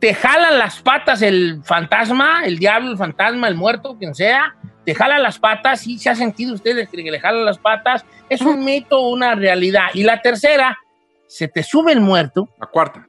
¿Te 0.00 0.14
jalan 0.14 0.58
las 0.58 0.80
patas 0.80 1.20
el 1.20 1.60
fantasma, 1.62 2.42
el 2.46 2.58
diablo, 2.58 2.90
el 2.90 2.96
fantasma, 2.96 3.48
el 3.48 3.54
muerto, 3.54 3.96
quien 3.98 4.14
sea? 4.14 4.56
¿Te 4.86 4.94
jalan 4.94 5.22
las 5.22 5.38
patas? 5.38 5.82
¿Sí 5.82 5.98
se 5.98 6.08
ha 6.08 6.14
sentido 6.14 6.54
usted 6.54 6.88
que 6.88 7.02
le 7.02 7.20
jalan 7.20 7.44
las 7.44 7.58
patas? 7.58 8.06
¿Es 8.30 8.40
un 8.40 8.64
mito 8.64 9.00
una 9.00 9.34
realidad? 9.34 9.88
Y 9.92 10.02
la 10.02 10.22
tercera, 10.22 10.78
¿se 11.26 11.48
te 11.48 11.62
sube 11.62 11.92
el 11.92 12.00
muerto? 12.00 12.48
La 12.58 12.66
cuarta. 12.66 13.06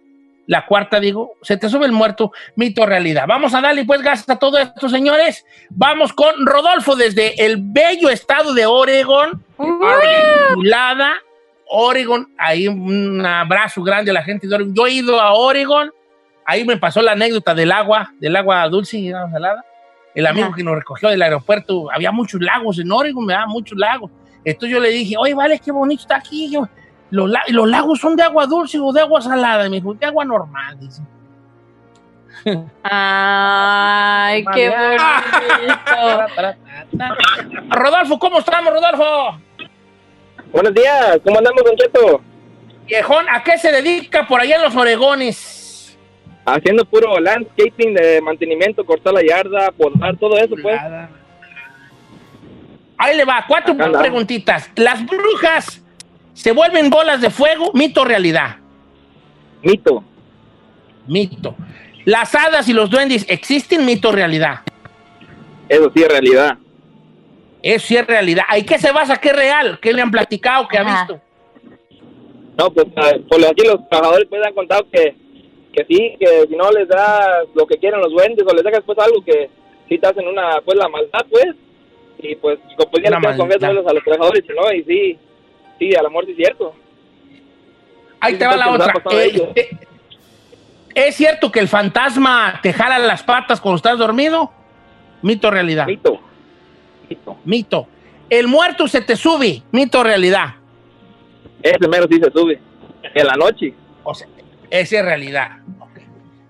La 0.48 0.66
cuarta, 0.66 1.00
digo, 1.00 1.36
se 1.42 1.56
te 1.56 1.70
sube 1.70 1.86
el 1.86 1.94
muerto, 1.94 2.34
mito 2.58 2.82
o 2.82 2.86
realidad. 2.86 3.24
Vamos 3.26 3.54
a 3.54 3.62
darle 3.62 3.86
pues 3.86 4.02
gracias 4.02 4.30
a 4.30 4.36
todo 4.38 4.58
esto, 4.58 4.90
señores. 4.90 5.46
Vamos 5.70 6.12
con 6.12 6.46
Rodolfo 6.46 6.98
desde 6.98 7.46
el 7.46 7.56
bello 7.58 8.10
estado 8.10 8.54
de 8.54 8.66
Oregon. 8.66 9.42
Chulada, 10.54 11.14
Oregon. 11.70 12.34
Ahí 12.38 12.68
un 12.68 13.26
abrazo 13.26 13.82
grande 13.82 14.12
a 14.12 14.16
la 14.16 14.24
gente 14.24 14.46
de 14.46 14.56
Oregon. 14.56 14.76
Yo 14.76 14.88
he 14.88 14.92
ido 14.92 15.22
a 15.22 15.32
Oregon. 15.36 15.90
Ahí 16.52 16.66
me 16.66 16.76
pasó 16.76 17.02
la 17.02 17.14
anécdota 17.14 17.56
del 17.56 17.72
agua, 17.72 18.12
del 18.20 18.36
agua 18.36 18.68
dulce 18.68 18.98
y 18.98 19.10
agua 19.14 19.32
salada. 19.32 19.64
El 20.14 20.28
amigo 20.28 20.48
Ajá. 20.48 20.56
que 20.58 20.64
nos 20.66 20.76
recogió 20.76 21.08
del 21.08 21.22
aeropuerto, 21.22 21.90
había 21.90 22.12
muchos 22.12 22.42
lagos 22.42 22.78
en 22.78 22.92
Oregon, 22.92 23.26
me 23.26 23.32
daban 23.32 23.48
muchos 23.48 23.78
lagos. 23.78 24.12
Entonces 24.44 24.70
yo 24.74 24.82
le 24.82 24.90
dije, 24.90 25.16
oye, 25.18 25.34
vale, 25.34 25.58
qué 25.60 25.72
bonito 25.72 26.02
está 26.02 26.18
aquí. 26.18 26.52
Yo, 26.52 26.68
los, 27.10 27.30
la- 27.30 27.44
los 27.48 27.70
lagos 27.70 28.02
son 28.02 28.18
de 28.18 28.24
agua 28.24 28.46
dulce 28.48 28.78
o 28.82 28.92
de 28.92 29.00
agua 29.00 29.22
salada. 29.22 29.66
Y 29.66 29.70
me 29.70 29.78
dijo, 29.78 29.94
de 29.94 30.06
agua 30.06 30.26
normal. 30.26 30.78
Dice. 30.78 31.02
Ay, 32.84 34.44
qué 34.54 34.70
bonito. 34.70 36.56
Rodolfo, 37.70 38.20
¿cómo 38.20 38.40
estamos, 38.40 38.74
Rodolfo? 38.74 39.40
Buenos 40.52 40.74
días, 40.74 41.18
¿cómo 41.24 41.38
andamos, 41.38 41.64
Don 41.64 41.76
Cheto? 41.78 42.22
Viejón, 42.88 43.26
¿a 43.30 43.42
qué 43.42 43.58
se 43.58 43.72
dedica 43.72 44.28
por 44.28 44.42
allá 44.42 44.58
en 44.58 44.64
los 44.64 44.76
Oregones? 44.76 45.60
Haciendo 46.46 46.86
puro 46.86 47.20
landscaping 47.20 47.94
de 47.94 48.22
mantenimiento, 48.22 48.84
cortar 48.84 49.14
la 49.14 49.22
yarda, 49.24 49.72
podar, 49.72 50.18
todo 50.18 50.38
eso, 50.38 50.56
pues. 50.62 50.80
Ahí 52.98 53.18
le 53.18 53.26
va, 53.26 53.46
cuatro 53.48 53.74
Acá 53.74 54.00
preguntitas. 54.00 54.72
¿Las 54.76 55.06
brujas 55.06 55.84
se 56.34 56.52
vuelven 56.52 56.90
bolas 56.90 57.22
de 57.22 57.30
fuego, 57.30 57.72
mito 57.74 58.02
o 58.02 58.06
realidad? 58.06 58.58
Mito. 59.62 60.04
Mito. 61.08 61.56
¿Las 62.06 62.34
hadas 62.34 62.68
y 62.68 62.74
los 62.74 62.90
duendes 62.90 63.26
existen 63.30 63.86
mito 63.86 64.10
o 64.10 64.12
realidad? 64.12 64.62
Eso 65.70 65.92
sí 65.96 66.02
es 66.02 66.08
realidad. 66.08 66.58
Eso 67.62 67.88
sí 67.88 67.96
es 67.96 68.08
realidad. 68.08 68.44
¿Hay 68.48 68.64
qué 68.64 68.80
se 68.80 68.92
basa? 68.92 69.18
¿Qué 69.18 69.30
es 69.30 69.36
real? 69.36 69.80
¿Qué 69.82 69.94
le 69.94 70.02
han 70.02 70.12
platicado? 70.12 70.68
¿Qué 70.68 70.78
ha 70.78 70.84
visto? 70.84 71.22
No, 72.58 72.72
pues 72.72 72.88
ah, 72.98 73.14
por 73.30 73.46
aquí 73.46 73.66
los 73.66 73.88
trabajadores 73.88 74.28
pues 74.30 74.46
han 74.46 74.54
contado 74.54 74.86
que, 74.92 75.16
que 75.74 75.86
sí, 75.86 76.16
que 76.20 76.48
si 76.48 76.56
no 76.56 76.70
les 76.72 76.88
da 76.88 77.44
lo 77.54 77.66
que 77.66 77.78
quieren 77.78 78.02
los 78.02 78.12
duendes 78.12 78.46
o 78.48 78.54
les 78.54 78.64
dejas 78.64 78.84
pues 78.86 78.98
algo 79.00 79.24
que 79.24 79.50
sí 79.88 79.98
te 79.98 80.08
hacen 80.08 80.28
una, 80.28 80.62
pues 80.64 80.78
la 80.78 80.90
maldad 80.90 81.26
pues. 81.30 81.56
Y 82.20 82.36
pues, 82.36 82.60
pues 82.78 83.04
ya 83.04 83.18
maldad. 83.20 83.52
eso 83.52 83.90
a 83.90 83.94
los 83.94 84.04
trabajadores, 84.04 84.44
¿no? 84.56 84.72
Y 84.74 84.84
sí, 84.84 85.18
sí, 85.80 85.96
a 85.96 86.04
la 86.04 86.10
muerte 86.10 86.32
es 86.32 86.38
cierto. 86.38 86.74
Ahí 88.20 88.34
Sí, 88.34 88.40
te 88.40 88.46
va 88.46 88.54
sí, 88.54 88.60
la 88.60 88.72
otra. 88.72 88.94
Eh, 89.12 89.52
eh, 89.56 89.70
¿Es 90.94 91.16
cierto 91.16 91.52
que 91.52 91.60
el 91.60 91.68
fantasma 91.68 92.60
te 92.62 92.74
jala 92.74 93.00
las 93.00 93.24
patas 93.24 93.60
cuando 93.60 93.78
estás 93.78 93.98
dormido? 93.98 94.52
Mito 95.22 95.48
o 95.48 95.52
realidad. 95.52 95.88
Mito. 95.88 96.20
Mito. 97.10 97.38
Mito. 97.46 97.88
El 98.30 98.48
muerto 98.48 98.88
se 98.88 99.02
te 99.02 99.16
sube. 99.16 99.64
Mito 99.72 100.00
o 100.00 100.04
realidad. 100.04 100.56
Ese 101.64 101.88
mero 101.88 102.06
sí 102.10 102.20
se 102.22 102.32
sube. 102.32 102.60
En 103.14 103.26
la 103.26 103.34
noche. 103.34 103.74
O 104.04 104.14
sea, 104.14 104.28
esa 104.72 104.98
es 105.00 105.06
realidad. 105.06 105.52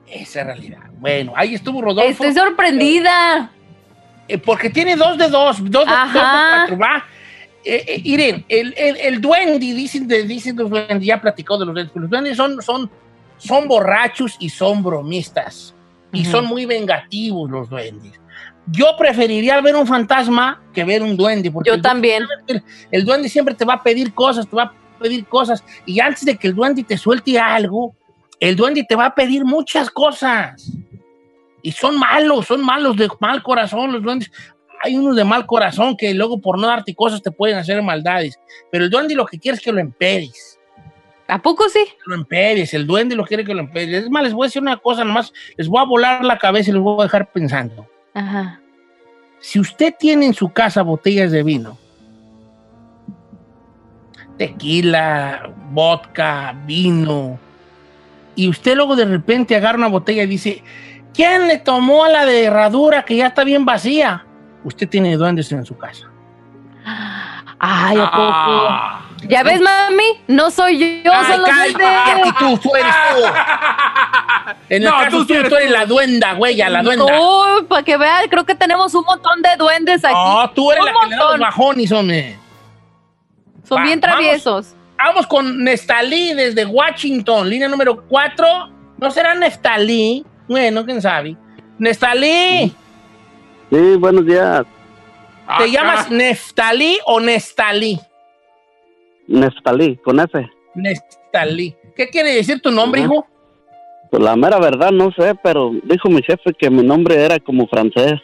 Esa 0.08 0.42
es 0.42 0.46
realidad. 0.46 0.80
Bueno, 1.00 1.34
ahí 1.36 1.56
estuvo 1.56 1.82
Rodolfo. 1.82 2.24
Estoy 2.24 2.34
sorprendida. 2.34 3.52
Eh, 4.28 4.38
porque 4.38 4.70
tiene 4.70 4.96
dos 4.96 5.18
de 5.18 5.28
dos, 5.28 5.58
dos 5.60 5.86
de, 5.86 5.92
dos 5.92 6.14
de 6.14 6.20
cuatro, 6.20 6.78
¿va? 6.78 7.04
Eh, 7.64 7.84
eh, 7.88 8.02
Irene, 8.06 8.46
el, 8.50 8.74
el, 8.78 8.98
el 8.98 9.22
duende, 9.22 9.60
dicen, 9.60 10.08
de- 10.08 10.24
dicen 10.24 10.56
los 10.56 10.70
duendes, 10.70 11.02
ya 11.04 11.20
platicó 11.22 11.58
de 11.58 11.66
los 11.66 11.74
duendes, 11.76 11.96
los 11.96 12.10
duendes 12.10 12.38
son, 12.38 12.62
son, 12.62 12.90
son 13.38 13.68
borrachos 13.68 14.36
y 14.40 14.50
son 14.50 14.82
bromistas. 14.84 15.74
Y 16.14 16.22
Ujú. 16.24 16.32
son 16.32 16.46
muy 16.46 16.66
vengativos 16.66 17.50
los 17.50 17.70
duendes. 17.70 18.20
Yo 18.68 18.96
preferiría 18.98 19.60
ver 19.62 19.76
un 19.76 19.88
fantasma 19.88 20.62
que 20.74 20.84
ver 20.84 21.02
un 21.04 21.16
duende. 21.18 21.50
Porque 21.52 21.70
Yo 21.70 21.76
el 21.76 21.82
duende 21.82 21.90
también. 22.10 22.24
siempre- 22.46 22.64
El 22.92 23.06
duende 23.06 23.30
siempre 23.30 23.54
te 23.56 23.66
va 23.66 23.76
a 23.76 23.84
pedir 23.84 24.14
cosas, 24.14 24.48
te 24.48 24.56
va 24.56 24.64
a 24.64 24.74
pedir 25.00 25.26
cosas. 25.26 25.64
Y 25.86 26.00
antes 26.00 26.26
de 26.26 26.36
que 26.38 26.48
el 26.48 26.56
duende 26.56 26.84
te 26.84 26.98
suelte 26.98 27.40
algo, 27.40 27.96
el 28.42 28.56
duende 28.56 28.84
te 28.84 28.96
va 28.96 29.06
a 29.06 29.16
pedir 29.16 29.46
muchas 29.46 29.90
cosas. 29.92 30.74
Y 31.62 31.72
son 31.72 31.98
malos, 31.98 32.48
son 32.48 32.66
malos 32.66 32.98
de 32.98 33.08
mal 33.20 33.44
corazón 33.44 33.94
los 33.94 34.02
duendes. 34.02 34.32
Hay 34.84 34.98
unos 34.98 35.16
de 35.16 35.24
mal 35.24 35.46
corazón 35.46 35.96
que 35.96 36.12
luego 36.16 36.42
por 36.42 36.60
no 36.60 36.66
darte 36.66 36.96
cosas 36.96 37.22
te 37.22 37.30
pueden 37.30 37.60
hacer 37.60 37.80
maldades. 37.84 38.40
Pero 38.72 38.86
el 38.86 38.90
duende 38.90 39.14
lo 39.14 39.28
que 39.28 39.38
quiere 39.38 39.58
es 39.58 39.64
que 39.64 39.72
lo 39.72 39.80
empedes. 39.80 40.60
¿A 41.28 41.40
poco 41.40 41.70
sí? 41.70 41.86
Lo 42.08 42.16
empedes, 42.16 42.74
el 42.74 42.88
duende 42.88 43.16
lo 43.16 43.26
quiere 43.26 43.46
que 43.46 43.54
lo 43.54 43.60
empedes. 43.60 44.06
Es 44.06 44.10
más, 44.10 44.24
les 44.24 44.34
voy 44.34 44.46
a 44.46 44.48
decir 44.48 44.62
una 44.62 44.78
cosa 44.78 45.06
nomás, 45.06 45.32
les 45.56 45.68
voy 45.68 45.80
a 45.80 45.86
volar 45.86 46.26
la 46.26 46.40
cabeza 46.40 46.72
y 46.72 46.74
les 46.74 46.82
voy 46.82 47.00
a 47.00 47.04
dejar 47.04 47.32
pensando. 47.32 47.88
Ajá. 48.16 48.60
Si 49.40 49.60
usted 49.60 49.94
tiene 49.98 50.26
en 50.26 50.34
su 50.34 50.52
casa 50.52 50.82
botellas 50.82 51.32
de 51.32 51.44
vino, 51.44 51.78
tequila, 54.38 55.54
vodka, 55.70 56.60
vino, 56.66 57.40
y 58.36 58.50
usted 58.50 58.76
luego 58.76 58.96
de 58.96 59.06
repente 59.06 59.56
agarra 59.56 59.78
una 59.78 59.88
botella 59.88 60.24
y 60.24 60.28
dice, 60.28 60.64
¿quién 61.14 61.48
le 61.48 61.58
tomó 61.58 62.06
a 62.06 62.10
la 62.10 62.26
de 62.26 62.46
herradura 62.46 63.04
que 63.04 63.16
ya 63.16 63.28
está 63.28 63.44
bien 63.44 63.66
vacía? 63.66 64.26
Usted 64.64 64.88
tiene 64.88 65.16
duendes 65.18 65.52
en 65.52 65.66
su 65.66 65.78
casa. 65.78 66.08
Ay, 67.60 67.98
¿a 67.98 68.12
poco? 68.12 68.22
Ah. 68.70 69.02
¿Ya 69.28 69.44
ves, 69.44 69.62
mami? 69.62 70.04
No 70.28 70.50
soy 70.50 71.02
yo, 71.04 71.12
Ay, 71.14 71.34
son 71.34 71.42
los 71.42 72.38
tú, 72.40 72.58
tú 72.70 72.76
eres 72.76 72.94
tú. 73.16 73.22
En 74.70 74.82
el 74.84 74.90
No, 74.90 74.98
caso 74.98 75.26
tú 75.26 75.34
eres 75.34 75.50
tú 75.50 75.56
eres 75.56 75.68
tú. 75.68 75.74
la 75.74 75.86
duenda, 75.86 76.34
güey, 76.34 76.56
la 76.56 76.82
duenda. 76.82 77.06
Uy, 77.06 77.64
para 77.68 77.84
que 77.84 77.98
vean, 77.98 78.28
creo 78.30 78.46
que 78.46 78.56
tenemos 78.56 78.94
un 78.96 79.04
montón 79.04 79.42
de 79.42 79.56
duendes 79.58 80.04
aquí. 80.04 80.14
No, 80.14 80.50
tú 80.52 80.72
eres 80.72 80.82
Un 80.84 80.88
la 80.88 80.94
que 81.02 81.08
le 81.10 81.16
da 81.16 81.30
los 81.32 81.40
bajones, 81.40 81.92
hombre. 81.92 82.40
Son 83.64 83.80
Va, 83.80 83.84
bien 83.84 84.00
traviesos. 84.02 84.68
Vamos 84.74 84.81
con 85.28 85.64
Nestalí 85.64 86.34
desde 86.34 86.66
Washington, 86.66 87.50
línea 87.50 87.68
número 87.68 88.04
4. 88.08 88.48
¿No 88.98 89.12
será 89.12 89.34
Nestalí? 89.36 90.26
Bueno, 90.48 90.86
quién 90.86 91.02
sabe. 91.02 91.36
Nestalí, 91.80 92.74
Sí, 93.72 93.96
buenos 93.98 94.26
días. 94.26 94.64
¿te 94.64 95.64
Ah, 95.64 95.66
llamas 95.66 96.12
Neftalí 96.12 96.98
o 97.06 97.20
Nestalí? 97.20 98.00
Neftalí, 99.28 99.98
con 99.98 100.20
F. 100.20 100.50
Nestalí. 100.76 101.76
¿Qué 101.96 102.10
quiere 102.10 102.34
decir 102.36 102.62
tu 102.62 102.70
nombre, 102.72 103.02
Ajá. 103.02 103.14
hijo? 103.14 103.28
Pues 104.10 104.22
la 104.22 104.36
mera 104.36 104.60
verdad 104.60 104.92
no 104.92 105.10
sé, 105.18 105.36
pero 105.42 105.72
dijo 105.84 106.10
mi 106.10 106.22
jefe 106.22 106.52
que 106.58 106.70
mi 106.70 106.84
nombre 106.84 107.16
era 107.24 107.40
como 107.40 107.66
francés. 107.68 108.20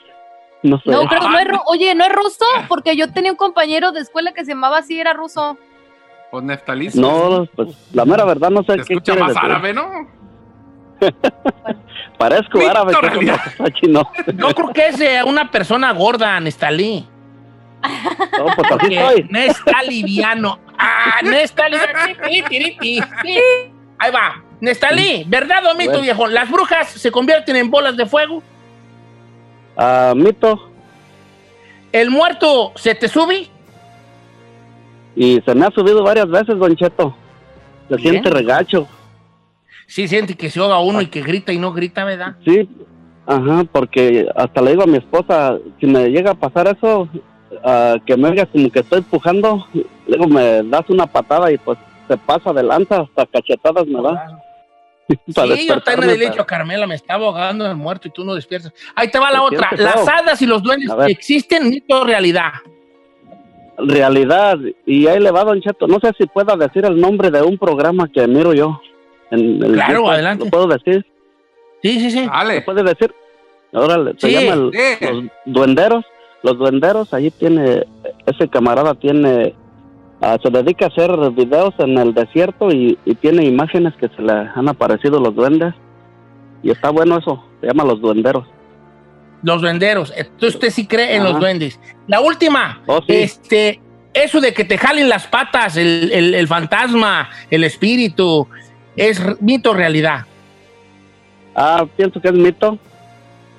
No 0.64 0.78
sé. 0.82 0.90
No, 0.92 1.08
creo, 1.08 1.30
no 1.30 1.40
es, 1.40 1.48
oye, 1.68 1.96
¿no 1.96 2.04
es 2.04 2.12
ruso? 2.12 2.46
Porque 2.68 2.96
yo 2.98 3.12
tenía 3.14 3.32
un 3.32 3.38
compañero 3.38 3.92
de 3.94 4.02
escuela 4.02 4.34
que 4.34 4.44
se 4.44 4.52
llamaba 4.52 4.80
así, 4.80 5.00
era 5.00 5.14
ruso. 5.14 5.58
Pues 6.32 6.44
Neftalí. 6.44 6.90
No, 6.96 7.48
pues 7.56 7.70
la 7.94 8.06
mera 8.06 8.26
verdad 8.26 8.50
no 8.50 8.62
sé 8.64 8.74
Se 8.74 8.76
qué 8.76 8.94
escucha 8.94 9.14
quiere 9.14 9.22
más 9.22 9.34
decir. 9.34 9.50
árabe, 9.52 9.74
¿no? 9.74 10.08
Parezco 12.18 12.58
Mito 12.58 12.72
árabe, 12.72 12.94
¿qué 13.00 13.08
realidad. 13.08 13.40
pasa, 13.58 13.72
chino? 13.74 14.10
Yo 14.36 14.50
creo 14.56 14.74
que 14.74 14.88
es 14.88 15.00
eh, 15.02 15.22
una 15.24 15.50
persona 15.52 15.92
gorda, 15.94 16.40
Nestalí. 16.40 17.08
No, 18.38 18.46
pues 18.56 18.72
así 18.72 18.88
Que 18.90 18.96
estoy. 19.00 19.24
Nestaliviano. 19.30 20.60
Ah, 20.78 21.20
Nestaliviano. 21.24 22.00
Ahí 24.00 24.12
va. 24.12 24.44
Nestalí, 24.60 25.24
¿verdad 25.28 25.64
o 25.68 25.76
mito, 25.76 25.92
Bueno. 25.92 26.04
viejo? 26.04 26.28
¿Las 26.28 26.50
brujas 26.50 26.90
se 26.90 27.12
convierten 27.12 27.56
en 27.56 27.70
bolas 27.70 27.96
de 27.96 28.06
fuego? 28.08 28.42
Ah, 29.78 30.14
mito. 30.16 30.72
¿El 31.92 32.10
muerto 32.10 32.74
se 32.76 32.96
te 32.96 33.08
sube? 33.08 33.48
Y 35.18 35.42
se 35.42 35.56
me 35.56 35.66
ha 35.66 35.72
subido 35.72 36.04
varias 36.04 36.30
veces, 36.30 36.60
Don 36.60 36.76
Cheto. 36.76 37.16
Se 37.90 37.96
Bien. 37.96 38.12
siente 38.12 38.30
regacho. 38.30 38.88
Sí, 39.88 40.08
siente 40.08 40.36
que 40.36 40.52
se 40.52 40.60
ahoga 40.60 40.80
uno 40.80 41.02
y 41.02 41.08
que 41.08 41.22
grita 41.22 41.52
y 41.52 41.58
no 41.58 41.74
grita, 41.74 42.06
¿verdad? 42.06 42.36
Sí, 42.46 42.70
ajá, 43.26 43.64
porque 43.72 44.28
hasta 44.36 44.62
le 44.62 44.72
digo 44.72 44.84
a 44.84 44.88
mi 44.88 44.98
esposa, 44.98 45.58
si 45.80 45.88
me 45.88 46.10
llega 46.10 46.32
a 46.32 46.36
pasar 46.36 46.68
eso, 46.68 47.10
ah, 47.64 47.96
que 48.06 48.16
me 48.16 48.30
oiga 48.30 48.46
como 48.46 48.70
que 48.70 48.82
estoy 48.82 49.00
empujando, 49.00 49.68
luego 50.08 50.28
me 50.28 50.62
das 50.64 50.88
una 50.90 51.08
patada 51.08 51.52
y 51.52 51.58
pues 51.58 51.80
se 52.08 52.16
pasa 52.18 52.54
de 52.54 52.62
lanza, 52.62 53.02
hasta 53.02 53.26
cachetadas 53.26 53.88
me 53.88 54.00
da. 54.04 54.40
para 55.34 55.56
Sí, 55.56 55.68
yo 55.68 55.82
también 55.82 56.20
le 56.20 56.26
he 56.26 56.30
dicho 56.30 56.42
a 56.44 56.46
Carmela, 56.46 56.86
me 56.86 56.96
estaba 56.96 57.26
ahogando 57.26 57.66
en 57.66 57.72
el 57.72 57.78
muerto 57.78 58.08
y 58.08 58.12
tú 58.12 58.24
no 58.24 58.36
despiertas. 58.36 58.72
Ahí 58.94 59.10
te 59.10 59.18
va 59.18 59.32
la 59.32 59.42
otra. 59.42 59.70
¿Las 59.78 60.08
hadas 60.08 60.40
y 60.44 60.46
los 60.46 60.62
duendes 60.62 60.92
existen 61.08 61.70
mito 61.72 62.04
realidad? 62.04 62.52
Realidad, 63.78 64.58
y 64.86 65.06
ahí 65.08 65.20
le 65.20 65.30
va 65.32 65.44
Don 65.44 65.62
Cheto, 65.62 65.88
no 65.88 66.00
sé 66.00 66.12
si 66.18 66.26
pueda 66.26 66.56
decir 66.56 66.84
el 66.86 67.00
nombre 67.00 67.30
de 67.30 67.44
un 67.44 67.58
programa 67.60 68.08
que 68.08 68.26
miro 68.28 68.54
yo. 68.54 68.82
En 69.30 69.62
el 69.64 69.74
Claro, 69.74 69.94
YouTube, 70.00 70.10
adelante. 70.10 70.46
¿Lo 70.46 70.50
puedo 70.52 70.68
decir? 70.68 71.06
Sí, 71.84 72.00
sí, 72.00 72.10
sí. 72.12 72.26
¿Lo 72.26 72.32
Dale. 72.32 72.62
puede 72.62 72.82
decir? 72.84 73.14
Órale, 73.74 74.16
se 74.18 74.28
Sí, 74.30 74.34
llama 74.34 74.54
el- 74.54 74.72
sí. 74.74 75.06
Los 75.06 75.24
Duenderos. 75.46 76.06
Los 76.44 76.58
Duenderos, 76.58 77.14
ahí 77.14 77.30
tiene, 77.32 77.84
ese 78.26 78.48
camarada 78.48 78.96
tiene, 78.96 79.54
ah, 80.22 80.38
se 80.42 80.50
dedica 80.50 80.86
a 80.86 80.88
hacer 80.90 81.12
videos 81.32 81.74
en 81.80 81.98
el 81.98 82.14
desierto 82.14 82.70
y, 82.72 82.98
y 83.06 83.16
tiene 83.16 83.46
imágenes 83.46 83.94
que 83.98 84.08
se 84.10 84.22
le 84.22 84.32
han 84.32 84.70
aparecido 84.70 85.20
los 85.20 85.36
duendes. 85.36 85.74
Y 86.64 86.72
está 86.72 86.90
bueno 86.90 87.18
eso, 87.18 87.44
se 87.62 87.68
llama 87.68 87.84
Los 87.84 88.00
Duenderos. 88.02 88.46
Los 89.44 89.62
duenderos. 89.62 90.12
Entonces 90.16 90.56
usted 90.56 90.70
sí 90.72 90.88
cree 90.88 91.16
en 91.16 91.22
Ajá. 91.22 91.30
los 91.32 91.40
duendes. 91.40 91.80
La 92.08 92.22
última. 92.22 92.82
Oh, 92.88 93.00
sí. 93.02 93.06
Este, 93.16 93.80
eso 94.14 94.42
de 94.42 94.54
que 94.54 94.64
te 94.64 94.78
jalen 94.78 95.10
las 95.10 95.28
patas, 95.28 95.78
el, 95.78 96.12
el- 96.12 96.34
el 96.34 96.48
fantasma, 96.48 97.30
el 97.52 97.64
espíritu, 97.64 98.48
¿es 98.96 99.22
mito 99.42 99.72
o 99.72 99.74
realidad? 99.74 100.26
Ah, 101.56 101.86
pienso 101.96 102.20
que 102.22 102.28
es 102.28 102.34
mito. 102.34 102.78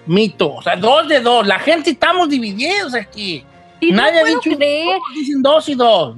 Mito. 0.06 0.54
O 0.54 0.62
sea, 0.62 0.76
dos 0.76 1.06
de 1.08 1.20
dos. 1.20 1.46
La 1.46 1.58
gente 1.58 1.90
estamos 1.90 2.28
divididos 2.28 2.94
aquí. 2.94 3.44
Sí, 3.80 3.90
no 3.92 4.02
Nadie 4.02 4.18
ha 4.18 4.22
puedo 4.22 4.40
dicho 4.40 4.56
creer. 4.56 4.98
dicen 5.14 5.42
dos 5.42 5.68
y 5.68 5.74
dos. 5.74 6.16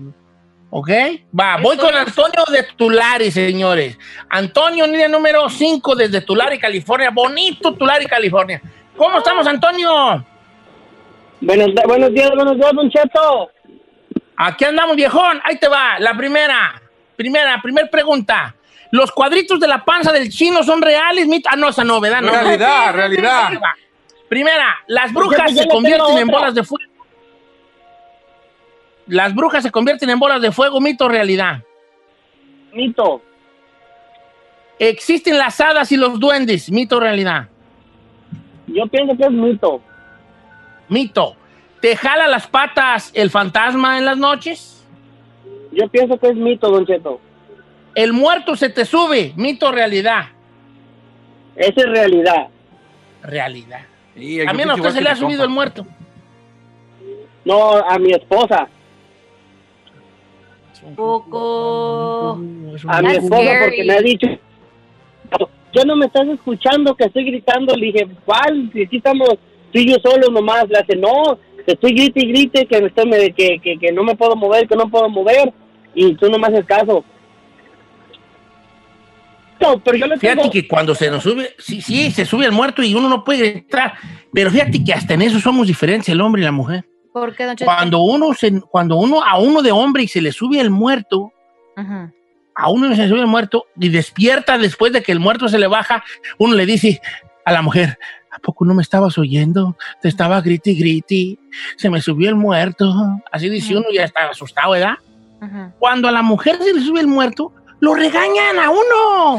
¿Ok? 0.73 0.89
Va, 1.39 1.57
voy 1.61 1.75
Estoy- 1.75 1.91
con 1.91 1.97
Antonio 1.99 2.45
de 2.53 2.63
Tulare, 2.77 3.31
señores. 3.33 3.99
Antonio, 4.29 4.87
línea 4.87 5.09
número 5.09 5.49
5 5.51 5.97
desde 5.97 6.21
Tulare, 6.21 6.59
California. 6.61 7.11
Bonito 7.11 7.75
Tulare, 7.75 8.07
California. 8.07 8.63
¿Cómo 8.97 9.19
estamos, 9.19 9.47
Antonio? 9.47 10.25
Buenos, 11.41 11.69
buenos 11.87 12.13
días, 12.13 12.31
buenos 12.35 12.57
días, 12.57 12.73
Don 12.75 12.91
Cheto. 12.91 13.51
Aquí 14.37 14.65
andamos, 14.65 14.97
viejón. 14.97 15.41
Ahí 15.45 15.59
te 15.59 15.69
va. 15.69 15.99
La 15.99 16.17
primera. 16.17 16.81
Primera, 17.17 17.61
primer 17.63 17.91
pregunta. 17.91 18.55
¿Los 18.91 19.13
cuadritos 19.13 19.61
de 19.61 19.69
la 19.69 19.85
panza 19.85 20.13
del 20.13 20.31
chino 20.31 20.63
son 20.63 20.83
reales? 20.83 21.27
mito? 21.27 21.49
Ah, 21.53 21.57
no, 21.57 21.69
esa 21.69 21.85
no, 21.85 22.01
¿verdad? 22.01 22.23
No. 22.23 22.33
Realidad, 22.33 22.95
realidad. 22.95 23.51
Primera, 24.29 24.79
¿las 24.87 25.13
Pues 25.13 25.27
brujas 25.27 25.55
ya 25.55 25.63
se 25.63 25.69
convierten 25.69 26.19
en 26.19 26.29
bolas 26.29 26.55
de 26.55 26.65
fuego? 26.65 26.91
¿Las 29.07 29.35
brujas 29.35 29.63
se 29.63 29.71
convierten 29.71 30.09
en 30.09 30.19
bolas 30.19 30.41
de 30.41 30.53
fuego, 30.53 30.81
mito 30.81 31.07
o 31.07 31.09
realidad? 31.09 31.63
Mito. 32.73 33.23
¿Existen 34.79 35.37
las 35.37 35.61
hadas 35.61 35.91
y 35.93 35.97
los 35.97 36.19
duendes? 36.19 36.71
¿Mito 36.71 36.97
o 36.97 37.01
realidad? 37.01 37.49
Yo 38.73 38.87
pienso 38.87 39.17
que 39.17 39.25
es 39.25 39.31
mito. 39.31 39.81
Mito. 40.89 41.37
¿Te 41.81 41.97
jala 41.97 42.29
las 42.29 42.47
patas 42.47 43.11
el 43.15 43.31
fantasma 43.31 43.99
en 43.99 44.05
las 44.05 44.19
noches? 44.19 44.87
Yo 45.73 45.89
pienso 45.89 46.19
que 46.19 46.29
es 46.29 46.37
mito, 46.37 46.71
Don 46.71 46.87
Cheto. 46.87 47.21
¿El 47.95 48.13
muerto 48.13 48.55
se 48.55 48.69
te 48.69 48.85
sube? 48.85 49.33
¿Mito 49.37 49.69
o 49.69 49.73
realidad? 49.73 50.27
Esa 51.57 51.81
es 51.81 51.87
realidad. 51.87 52.49
Realidad. 53.23 53.81
Y 54.15 54.41
el 54.41 54.49
¿A 54.49 54.53
mí 54.53 54.63
a 54.63 54.75
usted 54.75 54.91
se 54.91 55.01
le 55.01 55.11
ha 55.11 55.17
subido 55.17 55.41
compa. 55.41 55.45
el 55.45 55.51
muerto? 55.51 55.87
No, 57.45 57.73
a 57.77 57.99
mi 57.99 58.13
esposa. 58.13 58.69
Poco. 60.97 62.33
A 62.89 63.03
mi 63.03 63.11
esposa 63.13 63.51
porque 63.65 63.85
me 63.85 63.95
ha 63.95 64.01
dicho, 64.01 64.27
yo 65.73 65.85
no 65.85 65.97
me 65.97 66.07
estás 66.07 66.27
escuchando 66.29 66.95
que 66.95 67.05
estoy 67.05 67.25
gritando. 67.25 67.75
Le 67.77 67.87
dije, 67.87 68.09
¿cuál? 68.25 68.71
Si 68.73 68.83
aquí 68.83 68.97
estamos 68.99 69.29
tú 69.73 69.79
y 69.79 69.87
yo 69.91 69.97
solos 70.03 70.31
nomás. 70.31 70.69
Le 70.69 70.79
hace, 70.79 70.97
no, 70.97 71.39
que 71.67 71.73
estoy 71.73 71.93
grite 71.95 72.21
y 72.25 72.29
grite, 72.29 72.67
que, 72.67 72.81
me 72.81 72.89
estoy, 72.89 73.07
me- 73.09 73.33
que, 73.33 73.59
que, 73.63 73.79
que 73.79 73.93
no 73.93 74.03
me 74.05 74.15
puedo 74.17 74.35
mover, 74.37 74.67
que 74.69 74.77
no 74.77 74.89
puedo 74.89 75.09
mover. 75.09 75.53
Y 75.95 76.15
tú 76.15 76.31
no 76.31 76.39
me 76.39 76.47
haces 76.49 76.65
caso. 76.67 77.05
No, 79.61 79.79
pero 79.81 79.99
yo 79.99 80.07
le 80.07 80.17
Fíjate 80.19 80.39
tengo... 80.39 80.51
que 80.51 80.67
cuando 80.67 80.95
se 80.95 81.11
nos 81.11 81.23
sube, 81.23 81.51
sí, 81.59 81.83
sí, 81.83 82.11
se 82.11 82.25
sube 82.25 82.47
el 82.47 82.53
muerto 82.53 82.83
y 82.83 82.95
uno 82.95 83.09
no 83.11 83.25
puede 83.25 83.51
gritar. 83.51 83.93
Pero 84.33 84.51
fíjate 84.51 84.83
que 84.83 84.93
hasta 84.95 85.15
en 85.15 85.23
eso 85.23 85.39
somos 85.39 85.67
diferentes 85.67 86.09
el 86.09 86.21
hombre 86.23 86.41
y 86.41 86.45
la 86.47 86.53
mujer. 86.53 86.87
¿Por 87.13 87.35
qué, 87.37 87.45
Don? 87.45 87.57
Cuando 87.65 87.99
uno, 88.01 88.33
se, 88.33 88.59
cuando 88.71 88.97
uno 88.97 89.23
a 89.23 89.39
uno 89.39 89.61
de 89.61 89.71
hombre 89.73 90.05
y 90.05 90.09
se 90.09 90.23
le 90.23 90.33
sube 90.33 90.61
el 90.61 90.71
muerto, 90.71 91.33
Ajá. 91.77 92.11
A 92.61 92.69
uno 92.69 92.95
se 92.95 93.03
le 93.03 93.09
sube 93.09 93.21
el 93.21 93.27
muerto 93.27 93.67
y 93.79 93.89
despierta 93.89 94.59
después 94.59 94.93
de 94.93 95.03
que 95.03 95.13
el 95.13 95.19
muerto 95.21 95.49
se 95.49 95.59
le 95.59 95.67
baja, 95.67 96.05
uno 96.39 96.55
le 96.55 96.67
dice 96.67 97.01
a 97.45 97.53
la 97.53 97.63
mujer, 97.63 97.99
¿a 98.31 98.39
poco 98.39 98.67
no 98.67 98.75
me 98.75 98.83
estabas 98.83 99.17
oyendo? 99.17 99.77
Te 100.03 100.09
estaba 100.09 100.41
griti 100.43 100.75
griti, 100.75 101.39
se 101.77 101.89
me 101.89 102.03
subió 102.03 102.29
el 102.29 102.35
muerto. 102.35 102.93
Así 103.33 103.49
dice 103.49 103.77
uno 103.77 103.87
y 103.91 103.97
ya 103.97 104.05
está 104.05 104.29
asustado, 104.29 104.73
¿verdad? 104.73 104.95
Ajá. 105.41 105.73
Cuando 105.79 106.07
a 106.07 106.13
la 106.13 106.21
mujer 106.21 106.59
se 106.59 106.75
le 106.75 106.83
sube 106.83 107.01
el 107.01 107.07
muerto, 107.07 107.53
lo 107.81 107.95
regañan 107.95 108.59
a 108.59 108.71
uno. 108.71 109.39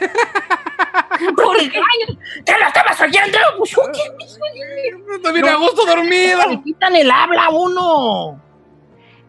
lo 1.36 1.52
regañan. 1.52 2.18
¿Te 2.44 2.58
lo 2.58 2.66
estabas 2.66 3.00
oyendo? 3.02 3.38
Pues, 3.58 3.76
¿qué? 3.92 5.46
A 5.46 5.54
gusto 5.56 5.84
dormido. 5.84 6.48
Le 6.48 6.62
quitan 6.62 6.96
el 6.96 7.10
habla 7.10 7.44
a 7.44 7.50
uno. 7.50 8.42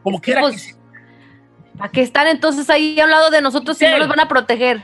Como 0.01 0.21
que 0.21 0.33
Pues, 0.33 0.77
¿Para 1.77 1.91
qué 1.91 2.01
están 2.01 2.27
entonces 2.27 2.69
ahí 2.69 2.99
a 2.99 3.05
un 3.05 3.11
lado 3.11 3.29
de 3.29 3.41
nosotros 3.41 3.77
si 3.77 3.85
no 3.85 3.97
los 3.97 4.07
van 4.07 4.19
a 4.19 4.27
proteger? 4.27 4.83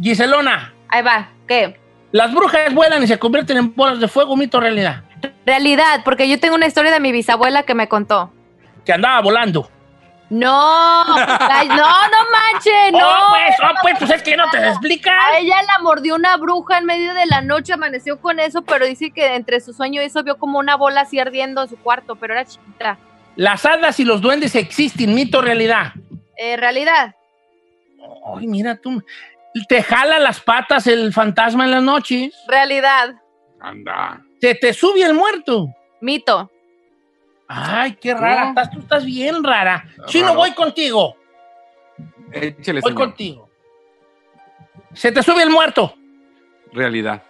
Giselona, 0.00 0.74
Ahí 0.88 1.02
va. 1.02 1.28
¿Qué? 1.46 1.78
las 2.12 2.32
brujas 2.32 2.72
vuelan 2.72 3.02
y 3.02 3.06
se 3.06 3.18
convierten 3.18 3.56
en 3.56 3.74
bolas 3.74 4.00
de 4.00 4.08
fuego, 4.08 4.36
mito 4.36 4.60
realidad. 4.60 5.02
Realidad, 5.44 6.02
porque 6.04 6.28
yo 6.28 6.38
tengo 6.38 6.54
una 6.54 6.66
historia 6.66 6.90
de 6.90 7.00
mi 7.00 7.12
bisabuela 7.12 7.64
que 7.64 7.74
me 7.74 7.88
contó. 7.88 8.32
Que 8.84 8.92
andaba 8.92 9.20
volando. 9.20 9.70
No, 10.30 11.04
no, 11.04 11.16
no 11.16 11.26
manches, 11.26 12.92
no. 12.92 12.98
Oh, 12.98 13.30
pues, 13.30 13.56
oh, 13.62 13.74
pues, 13.82 13.96
pues 13.98 14.10
es 14.10 14.22
que 14.22 14.36
no 14.36 14.48
te 14.50 14.58
explica. 14.58 15.10
A 15.10 15.38
ella 15.38 15.56
la 15.62 15.82
mordió 15.82 16.14
una 16.14 16.36
bruja 16.36 16.78
en 16.78 16.84
medio 16.84 17.14
de 17.14 17.26
la 17.26 17.40
noche, 17.40 17.72
amaneció 17.72 18.20
con 18.20 18.38
eso, 18.38 18.62
pero 18.62 18.86
dice 18.86 19.10
que 19.10 19.34
entre 19.34 19.60
su 19.60 19.72
sueño 19.72 20.02
eso 20.02 20.22
vio 20.22 20.36
como 20.36 20.58
una 20.58 20.76
bola 20.76 21.02
así 21.02 21.18
ardiendo 21.18 21.62
en 21.62 21.68
su 21.68 21.76
cuarto, 21.78 22.16
pero 22.16 22.34
era 22.34 22.44
chiquita. 22.44 22.98
Las 23.36 23.64
hadas 23.64 23.98
y 24.00 24.04
los 24.04 24.20
duendes 24.20 24.54
existen, 24.54 25.14
mito 25.14 25.40
realidad. 25.40 25.92
Eh, 26.38 26.56
realidad, 26.56 27.14
Ay, 28.36 28.46
mira 28.46 28.76
tú. 28.76 29.02
Te 29.68 29.82
jala 29.82 30.18
las 30.20 30.40
patas 30.40 30.86
el 30.86 31.12
fantasma 31.12 31.64
en 31.64 31.72
las 31.72 31.82
noches. 31.82 32.32
realidad, 32.46 33.14
Anda. 33.60 34.22
Se 34.40 34.54
te 34.54 34.72
sube 34.72 35.02
el 35.02 35.14
muerto. 35.14 35.68
mito. 36.00 36.50
Ay, 37.48 37.94
qué 38.00 38.14
rara. 38.14 38.42
No. 38.44 38.48
Estás, 38.50 38.70
tú 38.70 38.78
estás 38.80 39.04
bien 39.04 39.42
rara. 39.42 39.84
Chino, 40.06 40.28
raro. 40.28 40.38
voy 40.38 40.52
contigo. 40.52 41.16
Échale, 42.30 42.80
Voy 42.82 42.92
señor. 42.92 42.94
contigo. 43.08 43.48
Se 44.92 45.10
te 45.10 45.22
sube 45.22 45.42
el 45.42 45.50
muerto. 45.50 45.94
Realidad. 46.72 47.22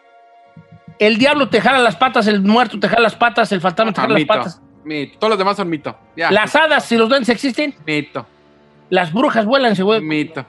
El 0.99 1.17
diablo 1.19 1.49
te 1.49 1.61
jala 1.61 1.79
las 1.79 1.95
patas, 1.97 2.27
el 2.27 2.41
muerto 2.43 2.79
te 2.81 2.89
jala 2.89 3.03
las 3.03 3.15
patas, 3.15 3.51
el 3.53 3.61
fantasma 3.61 3.93
te 3.93 4.01
Ajá, 4.01 4.09
jala 4.09 4.15
las 4.15 4.23
mito. 4.23 4.35
patas. 4.35 4.63
Mito. 4.85 5.19
Todos 5.21 5.31
los 5.31 5.39
demás 5.39 5.57
son 5.57 5.71
mito. 5.71 5.97
Ya. 6.17 6.31
Las 6.33 6.55
hadas 6.57 6.91
y 6.93 6.97
los 6.97 7.09
duendes 7.09 7.29
existen. 7.29 7.75
Mito. 7.87 8.27
Las 8.91 9.13
brujas 9.13 9.45
vuelan, 9.45 9.77
se 9.77 9.83
vuelven. 9.83 10.09
Mito. 10.09 10.47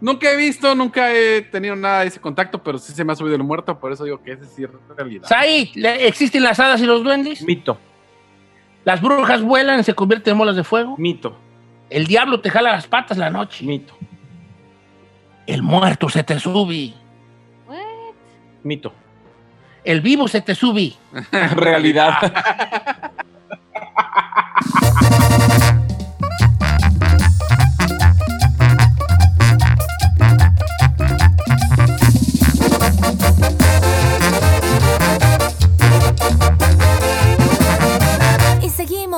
Nunca 0.00 0.30
he 0.30 0.36
visto, 0.36 0.74
nunca 0.74 1.12
he 1.12 1.42
tenido 1.42 1.74
nada 1.74 2.00
de 2.00 2.06
ese 2.06 2.20
contacto, 2.20 2.62
pero 2.62 2.78
sí 2.78 2.92
se 2.92 3.04
me 3.04 3.12
ha 3.12 3.16
subido 3.16 3.34
el 3.34 3.42
muerto, 3.42 3.78
por 3.78 3.90
eso 3.92 4.04
digo 4.04 4.22
que 4.22 4.32
ese 4.32 4.44
sí 4.46 4.62
es 4.64 4.70
realidad. 4.96 5.26
Said, 5.28 5.70
¿le- 5.74 6.06
¿existen 6.06 6.42
las 6.44 6.60
hadas 6.60 6.80
y 6.80 6.86
los 6.86 7.02
duendes? 7.02 7.42
Mito. 7.42 7.78
Las 8.84 9.02
brujas 9.02 9.42
vuelan 9.42 9.80
y 9.80 9.82
se 9.82 9.94
convierten 9.94 10.32
en 10.32 10.38
bolas 10.38 10.54
de 10.56 10.62
fuego. 10.64 10.94
Mito. 10.98 11.36
El 11.90 12.06
diablo 12.06 12.40
te 12.40 12.48
jala 12.50 12.70
las 12.72 12.86
patas 12.86 13.18
la 13.18 13.28
noche. 13.28 13.64
Mito. 13.64 13.94
El 15.46 15.62
muerto 15.62 16.08
se 16.08 16.22
te 16.22 16.38
sube. 16.38 16.94
Mito. 18.62 18.92
El 19.84 20.00
vivo 20.00 20.28
se 20.28 20.40
te 20.42 20.54
sube. 20.54 20.92
Realidad. 21.56 23.07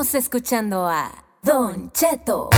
Escuchando 0.01 0.87
a 0.87 1.13
Don 1.43 1.93
Cheto. 1.93 2.49